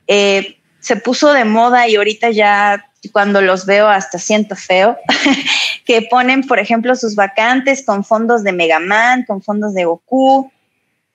eh, 0.08 0.58
se 0.80 0.96
puso 0.96 1.34
de 1.34 1.44
moda 1.44 1.88
y 1.88 1.96
ahorita 1.96 2.30
ya 2.30 2.86
cuando 3.12 3.42
los 3.42 3.66
veo 3.66 3.88
hasta 3.88 4.20
siento 4.20 4.56
feo, 4.56 4.98
que 5.86 6.04
ponen, 6.04 6.48
por 6.48 6.60
ejemplo, 6.60 6.96
sus 6.96 7.16
vacantes 7.16 7.84
con 7.86 8.04
fondos 8.04 8.44
de 8.44 8.52
Megaman, 8.52 9.24
con 9.24 9.42
fondos 9.42 9.74
de 9.74 9.86
Goku, 9.86 10.52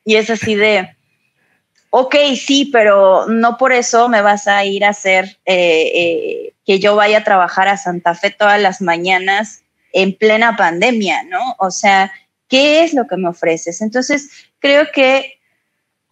y 0.04 0.16
es 0.16 0.30
así 0.30 0.54
de, 0.54 0.96
ok, 1.90 2.14
sí, 2.36 2.68
pero 2.72 3.26
no 3.26 3.56
por 3.56 3.72
eso 3.72 4.08
me 4.08 4.22
vas 4.22 4.46
a 4.48 4.64
ir 4.64 4.84
a 4.84 4.90
hacer 4.90 5.38
eh, 5.44 5.90
eh, 5.94 6.54
que 6.64 6.78
yo 6.78 6.96
vaya 6.96 7.18
a 7.18 7.24
trabajar 7.24 7.68
a 7.68 7.76
Santa 7.76 8.14
Fe 8.14 8.30
todas 8.30 8.60
las 8.60 8.80
mañanas 8.80 9.62
en 9.92 10.16
plena 10.16 10.56
pandemia, 10.56 11.24
¿no? 11.24 11.56
O 11.58 11.70
sea, 11.70 12.12
¿qué 12.50 12.82
es 12.84 12.92
lo 12.92 13.06
que 13.06 13.16
me 13.16 13.28
ofreces? 13.28 13.80
Entonces, 13.80 14.28
creo 14.58 14.88
que 14.92 15.38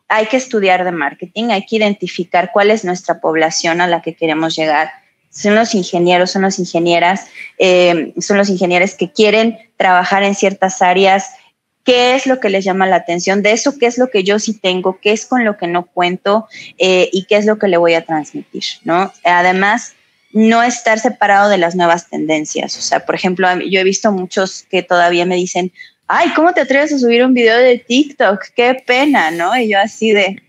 hay 0.09 0.27
que 0.27 0.39
estudiar 0.39 0.85
de 0.85 0.93
marketing, 0.93 1.51
hay 1.51 1.67
que 1.67 1.77
identificar 1.77 2.51
cuál 2.53 2.71
es 2.71 2.85
nuestra 2.85 3.21
población 3.21 3.83
a 3.83 3.87
la 3.87 4.01
que 4.01 4.15
queremos 4.15 4.57
llegar. 4.57 4.91
Son 5.29 5.55
los 5.55 5.75
ingenieros, 5.75 6.31
son 6.31 6.43
las 6.43 6.59
ingenieras, 6.59 7.27
eh, 7.59 8.15
son 8.19 8.39
los 8.39 8.49
ingenieros 8.49 8.95
que 8.95 9.13
quieren 9.13 9.59
trabajar 9.77 10.23
en 10.23 10.35
ciertas 10.35 10.81
áreas 10.81 11.27
qué 11.85 12.15
es 12.15 12.27
lo 12.27 12.41
que 12.41 12.51
les 12.51 12.65
llama 12.65 12.87
la 12.87 12.97
atención, 12.97 13.43
de 13.43 13.53
eso 13.53 13.79
qué 13.79 13.87
es 13.87 13.99
lo 13.99 14.09
que 14.09 14.23
yo 14.25 14.39
sí 14.39 14.55
tengo, 14.55 14.99
qué 15.01 15.13
es 15.13 15.27
con 15.27 15.45
lo 15.45 15.57
que 15.57 15.67
no 15.67 15.87
cuento 15.87 16.47
eh, 16.79 17.09
y 17.13 17.25
qué 17.25 17.37
es 17.37 17.47
lo 17.47 17.59
que 17.59 17.69
le 17.69 17.77
voy 17.77 17.95
a 17.95 18.05
transmitir, 18.05 18.65
¿no? 18.85 19.13
Además, 19.25 19.95
no 20.33 20.63
estar 20.63 20.99
separado 20.99 21.49
de 21.49 21.59
las 21.59 21.75
nuevas 21.75 22.09
tendencias. 22.09 22.77
O 22.77 22.83
sea, 22.83 23.07
por 23.07 23.15
ejemplo, 23.15 23.49
yo 23.61 23.81
he 23.81 23.85
visto 23.85 24.13
muchos 24.13 24.67
que 24.71 24.83
todavía 24.83 25.25
me 25.25 25.37
dicen, 25.37 25.73
ay, 26.09 26.33
¿cómo 26.35 26.53
te 26.53 26.63
atreves 26.63 26.93
a 26.93 26.99
subir 26.99 27.25
un 27.25 27.35
video 27.35 27.59
de 27.59 27.79
TikTok? 27.79 28.43
Qué 28.57 28.83
pena, 28.87 29.31
¿no? 29.31 29.57
Y 29.57 29.71
yo 29.71 29.79
así 29.79 30.11
de, 30.11 30.43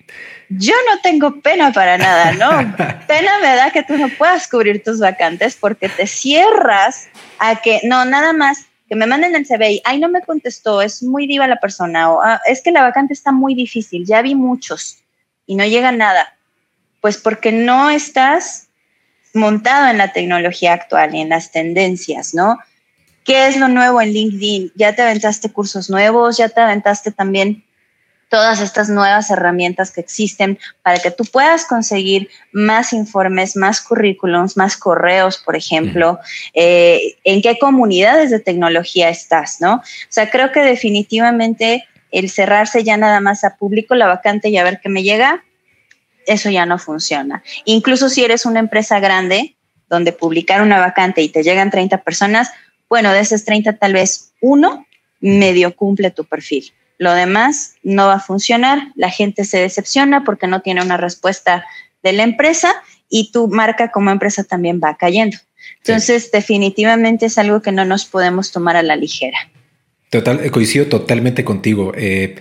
yo 0.50 0.74
no 0.90 1.02
tengo 1.02 1.42
pena 1.42 1.72
para 1.72 1.98
nada, 1.98 2.32
¿no? 2.32 2.76
pena 3.08 3.32
me 3.42 3.56
da 3.56 3.70
que 3.72 3.84
tú 3.84 3.98
no 3.98 4.10
puedas 4.10 4.48
cubrir 4.48 4.84
tus 4.84 5.00
vacantes 5.00 5.58
porque 5.60 5.90
te 5.90 6.08
cierras 6.08 7.10
a 7.38 7.58
que, 7.62 7.82
no, 7.84 8.06
nada 8.06 8.34
más 8.34 8.66
que 8.88 8.96
me 8.96 9.06
manden 9.06 9.36
el 9.36 9.46
CV 9.46 9.74
y, 9.74 9.82
ay, 9.86 10.00
no 10.00 10.10
me 10.10 10.22
contestó, 10.22 10.82
es 10.82 11.04
muy 11.04 11.28
diva 11.28 11.48
la 11.48 11.60
persona, 11.60 12.12
o 12.12 12.22
ah, 12.22 12.42
es 12.48 12.62
que 12.64 12.72
la 12.72 12.82
vacante 12.82 13.14
está 13.14 13.32
muy 13.32 13.54
difícil, 13.54 14.06
ya 14.06 14.24
vi 14.24 14.34
muchos 14.34 14.98
y 15.46 15.56
no 15.56 15.66
llega 15.66 15.92
nada. 15.92 16.36
Pues 17.00 17.18
porque 17.18 17.52
no 17.52 17.90
estás 17.92 18.68
montado 19.34 19.90
en 19.90 20.00
la 20.00 20.12
tecnología 20.12 20.74
actual 20.74 21.14
y 21.14 21.22
en 21.22 21.30
las 21.30 21.52
tendencias, 21.52 22.34
¿no? 22.34 22.58
¿Qué 23.30 23.46
es 23.46 23.58
lo 23.58 23.68
nuevo 23.68 24.02
en 24.02 24.12
LinkedIn? 24.12 24.72
Ya 24.74 24.96
te 24.96 25.04
aventaste 25.04 25.52
cursos 25.52 25.88
nuevos, 25.88 26.38
ya 26.38 26.50
te 26.50 26.62
aventaste 26.62 27.12
también 27.12 27.64
todas 28.28 28.60
estas 28.60 28.90
nuevas 28.90 29.30
herramientas 29.30 29.92
que 29.92 30.02
existen 30.02 30.58
para 30.82 30.98
que 30.98 31.12
tú 31.12 31.26
puedas 31.26 31.66
conseguir 31.66 32.28
más 32.52 32.92
informes, 32.92 33.56
más 33.56 33.82
currículums, 33.82 34.58
más 34.58 34.76
correos, 34.78 35.38
por 35.38 35.56
ejemplo, 35.56 36.18
eh, 36.56 37.18
en 37.24 37.44
qué 37.44 37.60
comunidades 37.60 38.32
de 38.32 38.40
tecnología 38.40 39.10
estás, 39.10 39.62
¿no? 39.62 39.76
O 39.76 39.84
sea, 40.10 40.32
creo 40.32 40.52
que 40.52 40.62
definitivamente 40.62 41.86
el 42.10 42.32
cerrarse 42.32 42.84
ya 42.84 42.98
nada 42.98 43.22
más 43.22 43.44
a 43.44 43.58
público 43.58 43.94
la 43.94 44.08
vacante 44.08 44.50
y 44.50 44.58
a 44.58 44.64
ver 44.64 44.80
qué 44.82 44.90
me 44.90 45.04
llega, 45.04 45.44
eso 46.26 46.50
ya 46.50 46.66
no 46.66 46.80
funciona. 46.80 47.44
Incluso 47.66 48.10
si 48.10 48.24
eres 48.24 48.48
una 48.48 48.60
empresa 48.60 49.00
grande, 49.00 49.56
donde 49.88 50.14
publicar 50.14 50.64
una 50.64 50.80
vacante 50.80 51.22
y 51.22 51.30
te 51.30 51.44
llegan 51.44 51.70
30 51.70 52.04
personas, 52.04 52.52
bueno, 52.90 53.14
de 53.14 53.20
esas 53.20 53.46
30 53.46 53.78
tal 53.78 53.94
vez 53.94 54.34
uno 54.42 54.86
medio 55.20 55.76
cumple 55.76 56.12
tu 56.12 56.26
perfil. 56.26 56.72
Lo 56.98 57.14
demás 57.14 57.76
no 57.84 58.08
va 58.08 58.16
a 58.16 58.20
funcionar, 58.20 58.92
la 58.96 59.10
gente 59.10 59.46
se 59.46 59.60
decepciona 59.60 60.24
porque 60.24 60.48
no 60.48 60.62
tiene 60.62 60.82
una 60.82 60.98
respuesta 60.98 61.66
de 62.04 62.14
la 62.14 62.24
empresa 62.24 62.74
y 63.10 63.32
tu 63.32 63.48
marca 63.48 63.92
como 63.92 64.12
empresa 64.12 64.44
también 64.44 64.82
va 64.84 64.98
cayendo. 64.98 65.38
Entonces, 65.78 66.32
definitivamente 66.32 67.28
es 67.28 67.38
algo 67.38 67.62
que 67.62 67.72
no 67.72 67.86
nos 67.86 68.06
podemos 68.06 68.52
tomar 68.52 68.76
a 68.76 68.84
la 68.84 68.96
ligera. 68.96 69.38
Total, 70.10 70.50
coincido 70.52 70.88
totalmente 70.88 71.44
contigo. 71.46 71.94
Eh, 71.96 72.36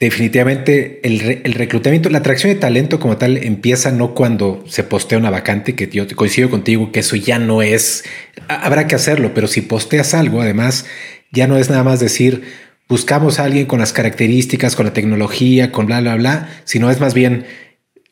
definitivamente 0.00 1.00
el, 1.02 1.40
el, 1.44 1.54
reclutamiento, 1.54 2.08
la 2.08 2.18
atracción 2.18 2.52
de 2.52 2.60
talento 2.60 3.00
como 3.00 3.16
tal 3.16 3.36
empieza 3.36 3.90
no 3.90 4.14
cuando 4.14 4.64
se 4.68 4.84
postea 4.84 5.18
una 5.18 5.30
vacante, 5.30 5.74
que 5.74 5.88
yo 5.88 6.06
coincido 6.14 6.50
contigo 6.50 6.92
que 6.92 7.00
eso 7.00 7.16
ya 7.16 7.38
no 7.38 7.62
es, 7.62 8.04
habrá 8.46 8.86
que 8.86 8.94
hacerlo, 8.94 9.32
pero 9.34 9.48
si 9.48 9.60
posteas 9.60 10.14
algo, 10.14 10.40
además, 10.40 10.86
ya 11.32 11.46
no 11.48 11.58
es 11.58 11.68
nada 11.68 11.82
más 11.82 11.98
decir, 11.98 12.44
buscamos 12.88 13.38
a 13.38 13.44
alguien 13.44 13.66
con 13.66 13.80
las 13.80 13.92
características, 13.92 14.76
con 14.76 14.86
la 14.86 14.92
tecnología, 14.92 15.72
con 15.72 15.86
bla, 15.86 16.00
bla, 16.00 16.14
bla, 16.14 16.48
sino 16.64 16.90
es 16.90 17.00
más 17.00 17.14
bien 17.14 17.46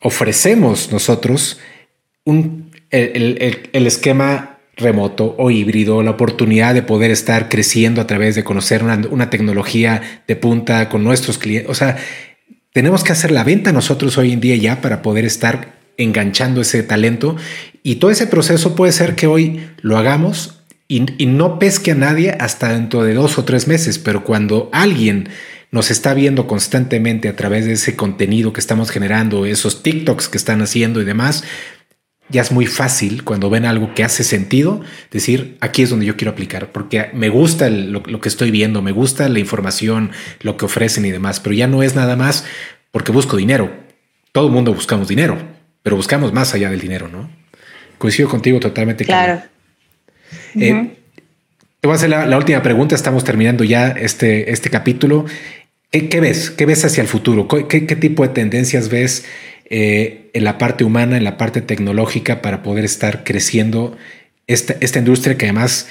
ofrecemos 0.01 0.91
nosotros 0.91 1.59
un, 2.23 2.71
el, 2.91 3.87
esquema 3.87 4.56
remoto 4.77 5.35
o 5.37 5.49
híbrido, 5.51 6.03
la 6.03 6.11
oportunidad 6.11 6.73
de 6.73 6.83
poder 6.83 7.11
estar 7.11 7.49
creciendo 7.49 7.99
a 7.99 8.07
través 8.07 8.35
de 8.35 8.43
conocer 8.43 8.83
una, 8.83 9.29
tecnología 9.29 10.21
de 10.27 10.35
punta 10.35 10.87
con 10.87 11.03
nuestros 11.03 11.39
clientes. 11.39 11.69
O 11.69 11.73
sea, 11.73 11.97
tenemos 12.73 13.03
que 13.03 13.11
hacer 13.11 13.31
la 13.31 13.43
venta 13.43 13.71
nosotros 13.71 14.17
hoy 14.17 14.31
en 14.33 14.39
día 14.39 14.55
ya 14.55 14.81
para 14.81 15.01
poder 15.01 15.25
estar 15.25 15.77
enganchando 15.97 16.61
ese 16.61 16.83
talento 16.83 17.35
y 17.81 17.95
todo 17.95 18.11
ese 18.11 18.27
proceso 18.27 18.75
puede 18.75 18.91
ser 18.91 19.15
que 19.15 19.25
hoy 19.25 19.61
lo 19.81 19.97
hagamos 19.97 20.59
y, 20.87 21.01
no 21.25 21.59
pesque 21.59 21.91
a 21.91 21.95
nadie 21.95 22.37
hasta 22.39 22.69
dentro 22.69 23.03
de 23.03 23.13
dos 23.13 23.37
o 23.37 23.43
tres 23.43 23.67
meses, 23.67 23.97
pero 23.99 24.23
cuando 24.23 24.69
alguien 24.71 25.27
nos 25.71 25.91
está 25.91 26.13
viendo 26.13 26.47
constantemente 26.47 27.27
a 27.27 27.35
través 27.35 27.65
de 27.65 27.73
ese 27.73 27.95
contenido 27.95 28.53
que 28.53 28.61
estamos 28.61 28.89
generando, 28.89 29.45
esos 29.45 29.83
TikToks 29.83 30.29
que 30.29 30.37
están 30.37 30.61
haciendo 30.61 31.01
y 31.01 31.05
demás, 31.05 31.43
ya 32.29 32.41
es 32.41 32.51
muy 32.51 32.65
fácil 32.65 33.23
cuando 33.23 33.49
ven 33.49 33.65
algo 33.65 33.93
que 33.93 34.03
hace 34.03 34.23
sentido 34.23 34.81
decir 35.11 35.57
aquí 35.61 35.83
es 35.83 35.89
donde 35.89 36.05
yo 36.05 36.17
quiero 36.17 36.31
aplicar 36.31 36.71
porque 36.71 37.09
me 37.13 37.29
gusta 37.29 37.69
lo, 37.69 38.01
que 38.03 38.29
estoy 38.29 38.51
viendo, 38.51 38.81
me 38.81 38.91
gusta 38.91 39.29
la 39.29 39.39
información, 39.39 40.11
lo 40.41 40.57
que 40.57 40.65
ofrecen 40.65 41.05
y 41.05 41.11
demás, 41.11 41.39
pero 41.39 41.55
ya 41.55 41.67
no 41.67 41.83
es 41.83 41.95
nada 41.95 42.15
más 42.15 42.45
porque 42.91 43.11
busco 43.11 43.37
dinero. 43.37 43.71
Todo 44.31 44.47
el 44.47 44.53
mundo 44.53 44.73
buscamos 44.73 45.07
dinero, 45.07 45.37
pero 45.83 45.95
buscamos 45.95 46.33
más 46.33 46.53
allá 46.53 46.69
del 46.69 46.79
dinero, 46.79 47.07
¿no? 47.07 47.29
Coincido 47.97 48.29
contigo 48.29 48.59
totalmente. 48.59 49.05
Claro. 49.05 49.41
Eh, 50.55 50.95
Te 51.79 51.87
voy 51.87 51.93
a 51.93 51.95
hacer 51.95 52.09
la, 52.09 52.37
última 52.37 52.61
pregunta. 52.61 52.93
Estamos 52.93 53.23
terminando 53.23 53.63
ya 53.63 53.89
este, 53.89 54.51
este 54.51 54.69
capítulo. 54.69 55.25
¿Qué, 55.89 56.19
ves? 56.19 56.51
¿Qué 56.51 56.65
ves 56.65 56.83
hacia 56.85 57.01
el 57.01 57.07
futuro? 57.07 57.47
¿Qué, 57.47 57.81
tipo 57.81 58.23
de 58.23 58.29
tendencias 58.29 58.89
ves 58.89 59.25
eh, 59.69 60.29
en 60.33 60.43
la 60.43 60.57
parte 60.57 60.83
humana, 60.83 61.17
en 61.17 61.23
la 61.23 61.37
parte 61.37 61.61
tecnológica 61.61 62.41
para 62.41 62.63
poder 62.63 62.85
estar 62.85 63.23
creciendo 63.23 63.97
esta, 64.47 64.77
esta 64.79 64.99
industria 64.99 65.37
que 65.37 65.45
además, 65.45 65.89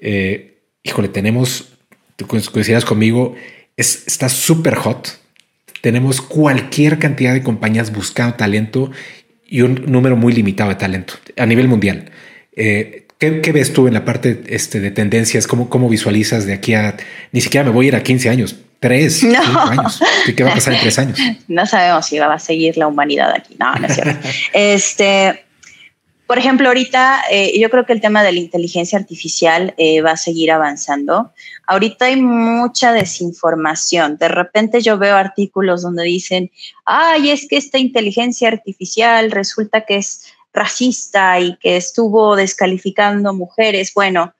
eh, 0.00 0.62
híjole, 0.82 1.08
tenemos, 1.08 1.74
tú 2.16 2.26
coincidas 2.26 2.84
conmigo, 2.86 3.34
es, 3.76 4.04
está 4.06 4.28
súper 4.28 4.76
hot. 4.76 5.20
Tenemos 5.82 6.22
cualquier 6.22 6.98
cantidad 6.98 7.34
de 7.34 7.42
compañías 7.42 7.92
buscando 7.92 8.34
talento 8.34 8.90
y 9.46 9.60
un 9.60 9.84
número 9.86 10.16
muy 10.16 10.32
limitado 10.32 10.70
de 10.70 10.76
talento 10.76 11.14
a 11.36 11.44
nivel 11.44 11.68
mundial. 11.68 12.10
Eh, 12.56 13.06
¿qué, 13.18 13.52
ves 13.52 13.72
tú 13.72 13.88
en 13.88 13.94
la 13.94 14.04
parte 14.04 14.42
este, 14.48 14.80
de 14.80 14.90
tendencias? 14.90 15.46
¿Cómo, 15.46 15.68
¿Cómo 15.68 15.88
visualizas 15.88 16.46
de 16.46 16.54
aquí 16.54 16.74
a... 16.74 16.96
Ni 17.32 17.40
siquiera 17.40 17.64
me 17.64 17.72
voy 17.72 17.86
a 17.86 17.88
ir 17.88 17.96
a 17.96 18.02
15 18.02 18.30
años, 18.30 18.56
tres 18.80 19.24
años. 19.24 20.00
¿Qué 20.36 20.44
va 20.44 20.50
a 20.50 20.54
pasar 20.54 20.74
en 20.74 20.80
tres 20.80 20.98
años? 20.98 21.18
No 21.48 21.66
sabemos 21.66 22.06
si 22.06 22.18
va 22.18 22.32
a 22.32 22.38
seguir 22.38 22.76
la 22.76 22.86
humanidad 22.86 23.32
aquí. 23.32 23.56
No, 23.58 23.74
no 23.74 23.86
es 23.86 23.94
cierto. 23.94 24.28
este, 24.52 25.44
por 26.26 26.38
ejemplo, 26.38 26.68
ahorita 26.68 27.22
eh, 27.30 27.58
yo 27.58 27.70
creo 27.70 27.86
que 27.86 27.92
el 27.92 28.00
tema 28.00 28.22
de 28.22 28.32
la 28.32 28.38
inteligencia 28.38 28.98
artificial 28.98 29.74
eh, 29.78 30.02
va 30.02 30.12
a 30.12 30.16
seguir 30.16 30.52
avanzando. 30.52 31.32
Ahorita 31.66 32.06
hay 32.06 32.20
mucha 32.20 32.92
desinformación. 32.92 34.18
De 34.18 34.28
repente 34.28 34.80
yo 34.80 34.98
veo 34.98 35.16
artículos 35.16 35.82
donde 35.82 36.04
dicen, 36.04 36.50
ay, 36.84 37.30
es 37.30 37.48
que 37.48 37.56
esta 37.56 37.78
inteligencia 37.78 38.48
artificial 38.48 39.30
resulta 39.30 39.82
que 39.82 39.96
es 39.96 40.24
racista 40.52 41.38
y 41.40 41.56
que 41.56 41.76
estuvo 41.76 42.36
descalificando 42.36 43.32
mujeres. 43.32 43.92
Bueno, 43.94 44.34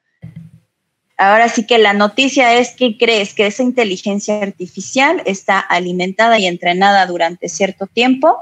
ahora 1.18 1.48
sí 1.48 1.66
que 1.66 1.78
la 1.78 1.92
noticia 1.92 2.54
es 2.54 2.70
que 2.70 2.96
crees 2.96 3.34
que 3.34 3.46
esa 3.46 3.62
inteligencia 3.62 4.40
artificial 4.40 5.20
está 5.26 5.58
alimentada 5.58 6.38
y 6.38 6.46
entrenada 6.46 7.04
durante 7.06 7.48
cierto 7.48 7.86
tiempo 7.86 8.38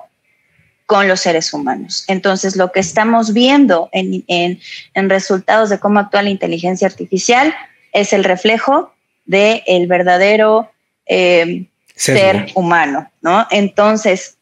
con 0.84 1.08
los 1.08 1.20
seres 1.20 1.52
humanos. 1.52 2.04
Entonces, 2.06 2.54
lo 2.54 2.70
que 2.70 2.80
estamos 2.80 3.32
viendo 3.32 3.88
en, 3.92 4.60
resultados 4.94 5.68
de 5.68 5.80
cómo 5.80 5.98
actúa 5.98 6.22
la 6.22 6.30
inteligencia 6.30 6.86
artificial 6.86 7.54
es 7.92 8.12
el 8.12 8.22
reflejo 8.22 8.92
del 9.24 9.62
el 9.66 9.88
verdadero 9.88 10.70
eh, 11.06 11.66
ser 11.96 12.46
humano, 12.54 13.10
¿no? 13.22 13.46
Entonces, 13.50 14.35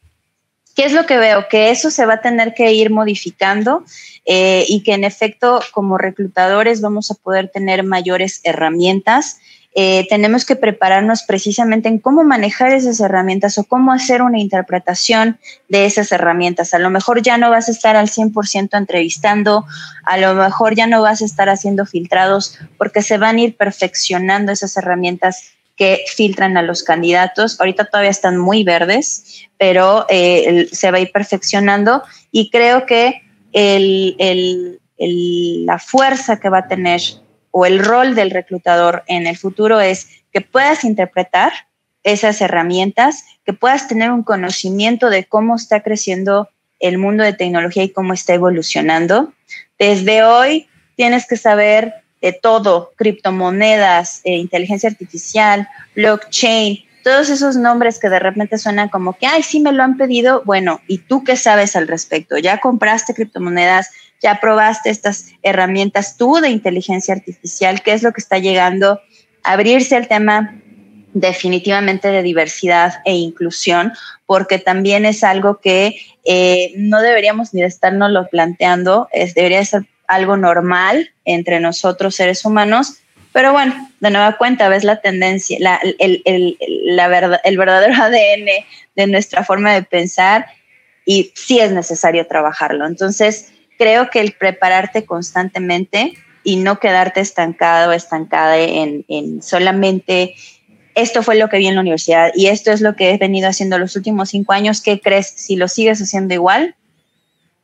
¿qué 0.74 0.84
es 0.84 0.92
lo 0.92 1.06
que 1.06 1.18
veo? 1.18 1.48
Que 1.48 1.70
eso 1.70 1.90
se 1.90 2.06
va 2.06 2.14
a 2.14 2.20
tener 2.20 2.54
que 2.54 2.72
ir 2.72 2.90
modificando 2.90 3.84
eh, 4.26 4.64
y 4.68 4.82
que 4.82 4.94
en 4.94 5.04
efecto, 5.04 5.60
como 5.72 5.98
reclutadores, 5.98 6.80
vamos 6.80 7.10
a 7.10 7.14
poder 7.14 7.48
tener 7.48 7.82
mayores 7.84 8.40
herramientas 8.44 9.38
eh, 9.76 10.06
tenemos 10.08 10.44
que 10.44 10.54
prepararnos 10.54 11.24
precisamente 11.24 11.88
en 11.88 11.98
cómo 11.98 12.22
manejar 12.22 12.72
esas 12.72 13.00
herramientas 13.00 13.58
o 13.58 13.64
cómo 13.64 13.92
hacer 13.92 14.22
una 14.22 14.38
interpretación 14.38 15.40
de 15.68 15.84
esas 15.84 16.12
herramientas. 16.12 16.74
A 16.74 16.78
lo 16.78 16.90
mejor 16.90 17.22
ya 17.22 17.38
no 17.38 17.50
vas 17.50 17.68
a 17.68 17.72
estar 17.72 17.96
al 17.96 18.08
100% 18.08 18.78
entrevistando, 18.78 19.66
a 20.04 20.16
lo 20.16 20.34
mejor 20.34 20.76
ya 20.76 20.86
no 20.86 21.02
vas 21.02 21.22
a 21.22 21.24
estar 21.24 21.48
haciendo 21.48 21.86
filtrados 21.86 22.56
porque 22.78 23.02
se 23.02 23.18
van 23.18 23.36
a 23.36 23.40
ir 23.40 23.56
perfeccionando 23.56 24.52
esas 24.52 24.76
herramientas 24.76 25.54
que 25.76 26.04
filtran 26.14 26.56
a 26.56 26.62
los 26.62 26.82
candidatos. 26.82 27.60
Ahorita 27.60 27.86
todavía 27.86 28.10
están 28.10 28.36
muy 28.36 28.64
verdes, 28.64 29.46
pero 29.58 30.06
eh, 30.08 30.68
se 30.72 30.90
va 30.90 30.98
a 30.98 31.00
ir 31.00 31.12
perfeccionando 31.12 32.02
y 32.30 32.50
creo 32.50 32.86
que 32.86 33.22
la 35.66 35.78
fuerza 35.78 36.40
que 36.40 36.48
va 36.48 36.58
a 36.58 36.68
tener 36.68 37.00
o 37.50 37.66
el 37.66 37.78
rol 37.78 38.14
del 38.14 38.30
reclutador 38.30 39.04
en 39.06 39.26
el 39.26 39.36
futuro 39.36 39.80
es 39.80 40.08
que 40.32 40.40
puedas 40.40 40.84
interpretar 40.84 41.52
esas 42.02 42.40
herramientas, 42.40 43.24
que 43.44 43.52
puedas 43.52 43.88
tener 43.88 44.10
un 44.10 44.24
conocimiento 44.24 45.08
de 45.08 45.24
cómo 45.24 45.56
está 45.56 45.82
creciendo 45.82 46.48
el 46.80 46.98
mundo 46.98 47.24
de 47.24 47.32
tecnología 47.32 47.84
y 47.84 47.90
cómo 47.92 48.12
está 48.12 48.34
evolucionando. 48.34 49.32
Desde 49.78 50.22
hoy 50.22 50.68
tienes 50.96 51.26
que 51.26 51.36
saber 51.36 52.03
de 52.24 52.32
todo, 52.32 52.92
criptomonedas, 52.96 54.20
eh, 54.24 54.36
inteligencia 54.36 54.88
artificial, 54.88 55.68
blockchain, 55.94 56.84
todos 57.02 57.28
esos 57.28 57.56
nombres 57.56 57.98
que 57.98 58.08
de 58.08 58.18
repente 58.18 58.56
suenan 58.56 58.88
como 58.88 59.12
que, 59.12 59.26
ay, 59.26 59.42
sí 59.42 59.60
me 59.60 59.72
lo 59.72 59.82
han 59.82 59.98
pedido. 59.98 60.42
Bueno, 60.44 60.80
¿y 60.88 60.98
tú 60.98 61.22
qué 61.22 61.36
sabes 61.36 61.76
al 61.76 61.86
respecto? 61.86 62.38
¿Ya 62.38 62.58
compraste 62.58 63.12
criptomonedas? 63.14 63.90
ya 64.24 64.40
probaste 64.40 64.88
estas 64.88 65.32
herramientas 65.42 66.16
tú 66.16 66.36
de 66.36 66.48
inteligencia 66.48 67.12
artificial, 67.12 67.82
qué 67.82 67.92
es 67.92 68.02
lo 68.02 68.12
que 68.12 68.22
está 68.22 68.38
llegando, 68.38 69.02
abrirse 69.42 69.98
el 69.98 70.08
tema 70.08 70.56
definitivamente 71.12 72.08
de 72.08 72.22
diversidad 72.22 73.02
e 73.04 73.14
inclusión, 73.14 73.92
porque 74.24 74.58
también 74.58 75.04
es 75.04 75.22
algo 75.24 75.58
que 75.60 75.96
eh, 76.24 76.72
no 76.76 77.02
deberíamos 77.02 77.52
ni 77.52 77.60
de 77.60 77.66
estarnos 77.66 78.10
lo 78.10 78.26
planteando, 78.28 79.08
es, 79.12 79.34
debería 79.34 79.62
ser 79.64 79.86
algo 80.06 80.36
normal 80.36 81.10
entre 81.24 81.60
nosotros 81.60 82.14
seres 82.14 82.44
humanos, 82.44 82.98
pero 83.32 83.52
bueno, 83.52 83.90
de 83.98 84.10
nueva 84.10 84.36
cuenta 84.36 84.68
ves 84.68 84.84
la 84.84 85.00
tendencia, 85.00 85.58
la, 85.60 85.80
el, 85.98 86.22
el, 86.24 86.56
la 86.84 87.08
verdad, 87.08 87.40
el 87.42 87.58
verdadero 87.58 87.94
ADN 88.02 88.46
de 88.94 89.06
nuestra 89.08 89.44
forma 89.44 89.74
de 89.74 89.82
pensar 89.82 90.46
y 91.04 91.32
sí 91.34 91.58
es 91.58 91.72
necesario 91.72 92.26
trabajarlo. 92.28 92.86
Entonces, 92.86 93.52
creo 93.76 94.08
que 94.08 94.20
el 94.20 94.32
prepararte 94.32 95.04
constantemente 95.04 96.14
y 96.44 96.56
no 96.56 96.78
quedarte 96.78 97.20
estancado, 97.20 97.92
estancada 97.92 98.56
en, 98.58 99.42
solamente 99.42 100.36
esto 100.94 101.24
fue 101.24 101.34
lo 101.34 101.48
que 101.48 101.58
vi 101.58 101.66
en 101.66 101.74
la 101.74 101.80
universidad 101.80 102.30
y 102.36 102.46
esto 102.46 102.70
es 102.70 102.80
lo 102.80 102.94
que 102.94 103.10
he 103.10 103.18
venido 103.18 103.48
haciendo 103.48 103.78
los 103.78 103.96
últimos 103.96 104.28
cinco 104.28 104.52
años, 104.52 104.80
¿qué 104.80 105.00
crees? 105.00 105.26
Si 105.26 105.56
lo 105.56 105.66
sigues 105.66 106.00
haciendo 106.00 106.34
igual, 106.34 106.76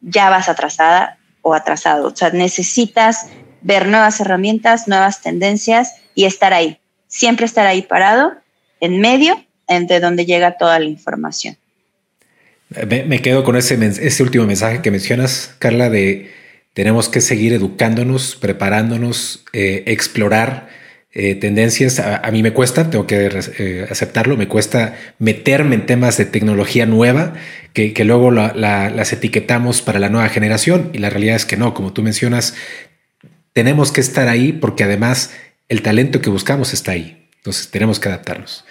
ya 0.01 0.31
vas 0.31 0.49
atrasada 0.49 1.20
o 1.43 1.55
atrasado. 1.55 2.09
O 2.09 2.17
sea, 2.17 2.31
necesitas 2.31 3.29
ver 3.63 3.87
nuevas 3.87 4.21
herramientas, 4.21 4.89
nuevas 4.89 5.23
tendencias 5.23 5.95
y 6.15 6.25
estar 6.25 6.53
ahí. 6.53 6.79
Siempre 7.09 7.47
estar 7.47 7.67
ahí 7.67 7.83
parado, 7.83 8.35
en 8.81 9.01
medio, 9.01 9.45
entre 9.69 10.01
donde 10.01 10.27
llega 10.27 10.57
toda 10.57 10.79
la 10.79 10.87
información. 10.87 11.57
Me, 12.87 13.21
quedo 13.21 13.43
con 13.43 13.57
ese, 13.57 13.75
ese 13.85 14.23
último 14.23 14.47
mensaje 14.47 14.81
que 14.81 14.93
mencionas, 14.93 15.55
Carla, 15.59 15.91
de 15.91 16.31
tenemos 16.73 17.09
que 17.09 17.21
seguir 17.21 17.53
educándonos, 17.53 18.37
preparándonos, 18.37 19.45
eh, 19.53 19.83
explorar 19.87 20.69
eh, 21.13 21.35
tendencias. 21.35 21.99
A, 21.99 22.31
mí 22.31 22.43
me 22.43 22.53
cuesta, 22.53 22.89
tengo 22.89 23.07
que 23.07 23.29
eh, 23.59 23.87
aceptarlo, 23.91 24.37
me 24.37 24.47
cuesta 24.47 24.97
meterme 25.19 25.75
en 25.75 25.87
temas 25.87 26.17
de 26.17 26.25
tecnología 26.25 26.87
nueva 26.87 27.35
que, 27.73 27.93
luego 28.05 28.31
las 28.31 29.13
etiquetamos 29.13 29.83
para 29.83 29.99
la 29.99 30.09
nueva 30.09 30.29
generación 30.29 30.91
y 30.93 30.99
la 30.99 31.11
realidad 31.11 31.37
es 31.37 31.47
que 31.47 31.57
no, 31.57 31.75
como 31.75 31.93
tú 31.93 32.03
mencionas, 32.03 32.55
tenemos 33.53 33.91
que 33.91 34.01
estar 34.01 34.29
ahí 34.29 34.53
porque 34.53 34.85
además 34.85 35.33
el 35.69 35.83
talento 35.83 36.21
que 36.21 36.31
buscamos 36.31 36.73
está 36.73 36.93
ahí. 36.93 37.29
Entonces 37.39 37.71
tenemos 37.71 37.99
que 37.99 38.09
adaptarnos. 38.09 38.65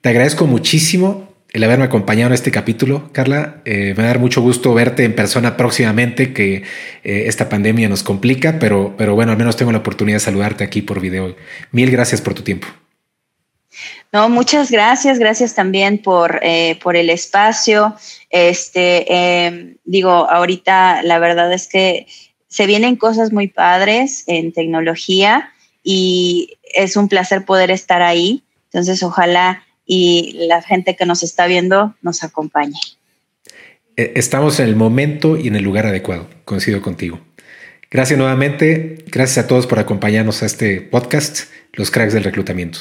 Te 0.00 0.08
agradezco 0.08 0.46
muchísimo 0.46 1.27
el 1.52 1.64
haberme 1.64 1.86
acompañado 1.86 2.28
en 2.28 2.34
este 2.34 2.50
capítulo, 2.50 3.10
Carla. 3.12 3.62
Eh, 3.64 3.94
me 3.96 4.02
va 4.02 4.04
a 4.04 4.06
dar 4.08 4.18
mucho 4.18 4.42
gusto 4.42 4.74
verte 4.74 5.04
en 5.04 5.14
persona 5.14 5.56
próximamente, 5.56 6.32
que 6.32 6.56
eh, 7.04 7.24
esta 7.26 7.48
pandemia 7.48 7.88
nos 7.88 8.02
complica, 8.02 8.58
pero, 8.58 8.94
pero 8.98 9.14
bueno, 9.14 9.32
al 9.32 9.38
menos 9.38 9.56
tengo 9.56 9.72
la 9.72 9.78
oportunidad 9.78 10.16
de 10.16 10.20
saludarte 10.20 10.64
aquí 10.64 10.82
por 10.82 11.00
video. 11.00 11.34
Mil 11.72 11.90
gracias 11.90 12.20
por 12.20 12.34
tu 12.34 12.42
tiempo. 12.42 12.68
No, 14.12 14.28
muchas 14.28 14.70
gracias, 14.70 15.18
gracias 15.18 15.54
también 15.54 15.98
por, 15.98 16.40
eh, 16.42 16.78
por 16.82 16.96
el 16.96 17.10
espacio. 17.10 17.94
Este, 18.30 19.46
em, 19.46 19.76
digo, 19.84 20.10
ahorita 20.10 21.02
la 21.02 21.18
verdad 21.18 21.52
es 21.52 21.68
que 21.68 22.06
se 22.48 22.66
vienen 22.66 22.96
cosas 22.96 23.32
muy 23.32 23.48
padres 23.48 24.24
en 24.26 24.52
tecnología 24.52 25.52
y 25.82 26.58
es 26.74 26.96
un 26.96 27.08
placer 27.08 27.44
poder 27.44 27.70
estar 27.70 28.02
ahí. 28.02 28.42
Entonces, 28.70 29.02
ojalá 29.02 29.62
y 29.88 30.46
la 30.46 30.62
gente 30.62 30.94
que 30.94 31.06
nos 31.06 31.24
está 31.24 31.46
viendo 31.46 31.96
nos 32.02 32.22
acompañe. 32.22 32.78
E, 33.96 34.12
estamos 34.14 34.60
en 34.60 34.68
el 34.68 34.76
momento 34.76 35.36
y 35.36 35.48
en 35.48 35.56
el 35.56 35.64
lugar 35.64 35.86
adecuado, 35.86 36.28
coincido 36.44 36.82
contigo. 36.82 37.18
Gracias 37.90 38.18
nuevamente, 38.18 39.04
gracias 39.06 39.46
a 39.46 39.48
todos 39.48 39.66
por 39.66 39.78
acompañarnos 39.78 40.42
a 40.42 40.46
este 40.46 40.82
podcast, 40.82 41.50
Los 41.72 41.90
Cracks 41.90 42.12
del 42.12 42.22
Reclutamiento. 42.22 42.80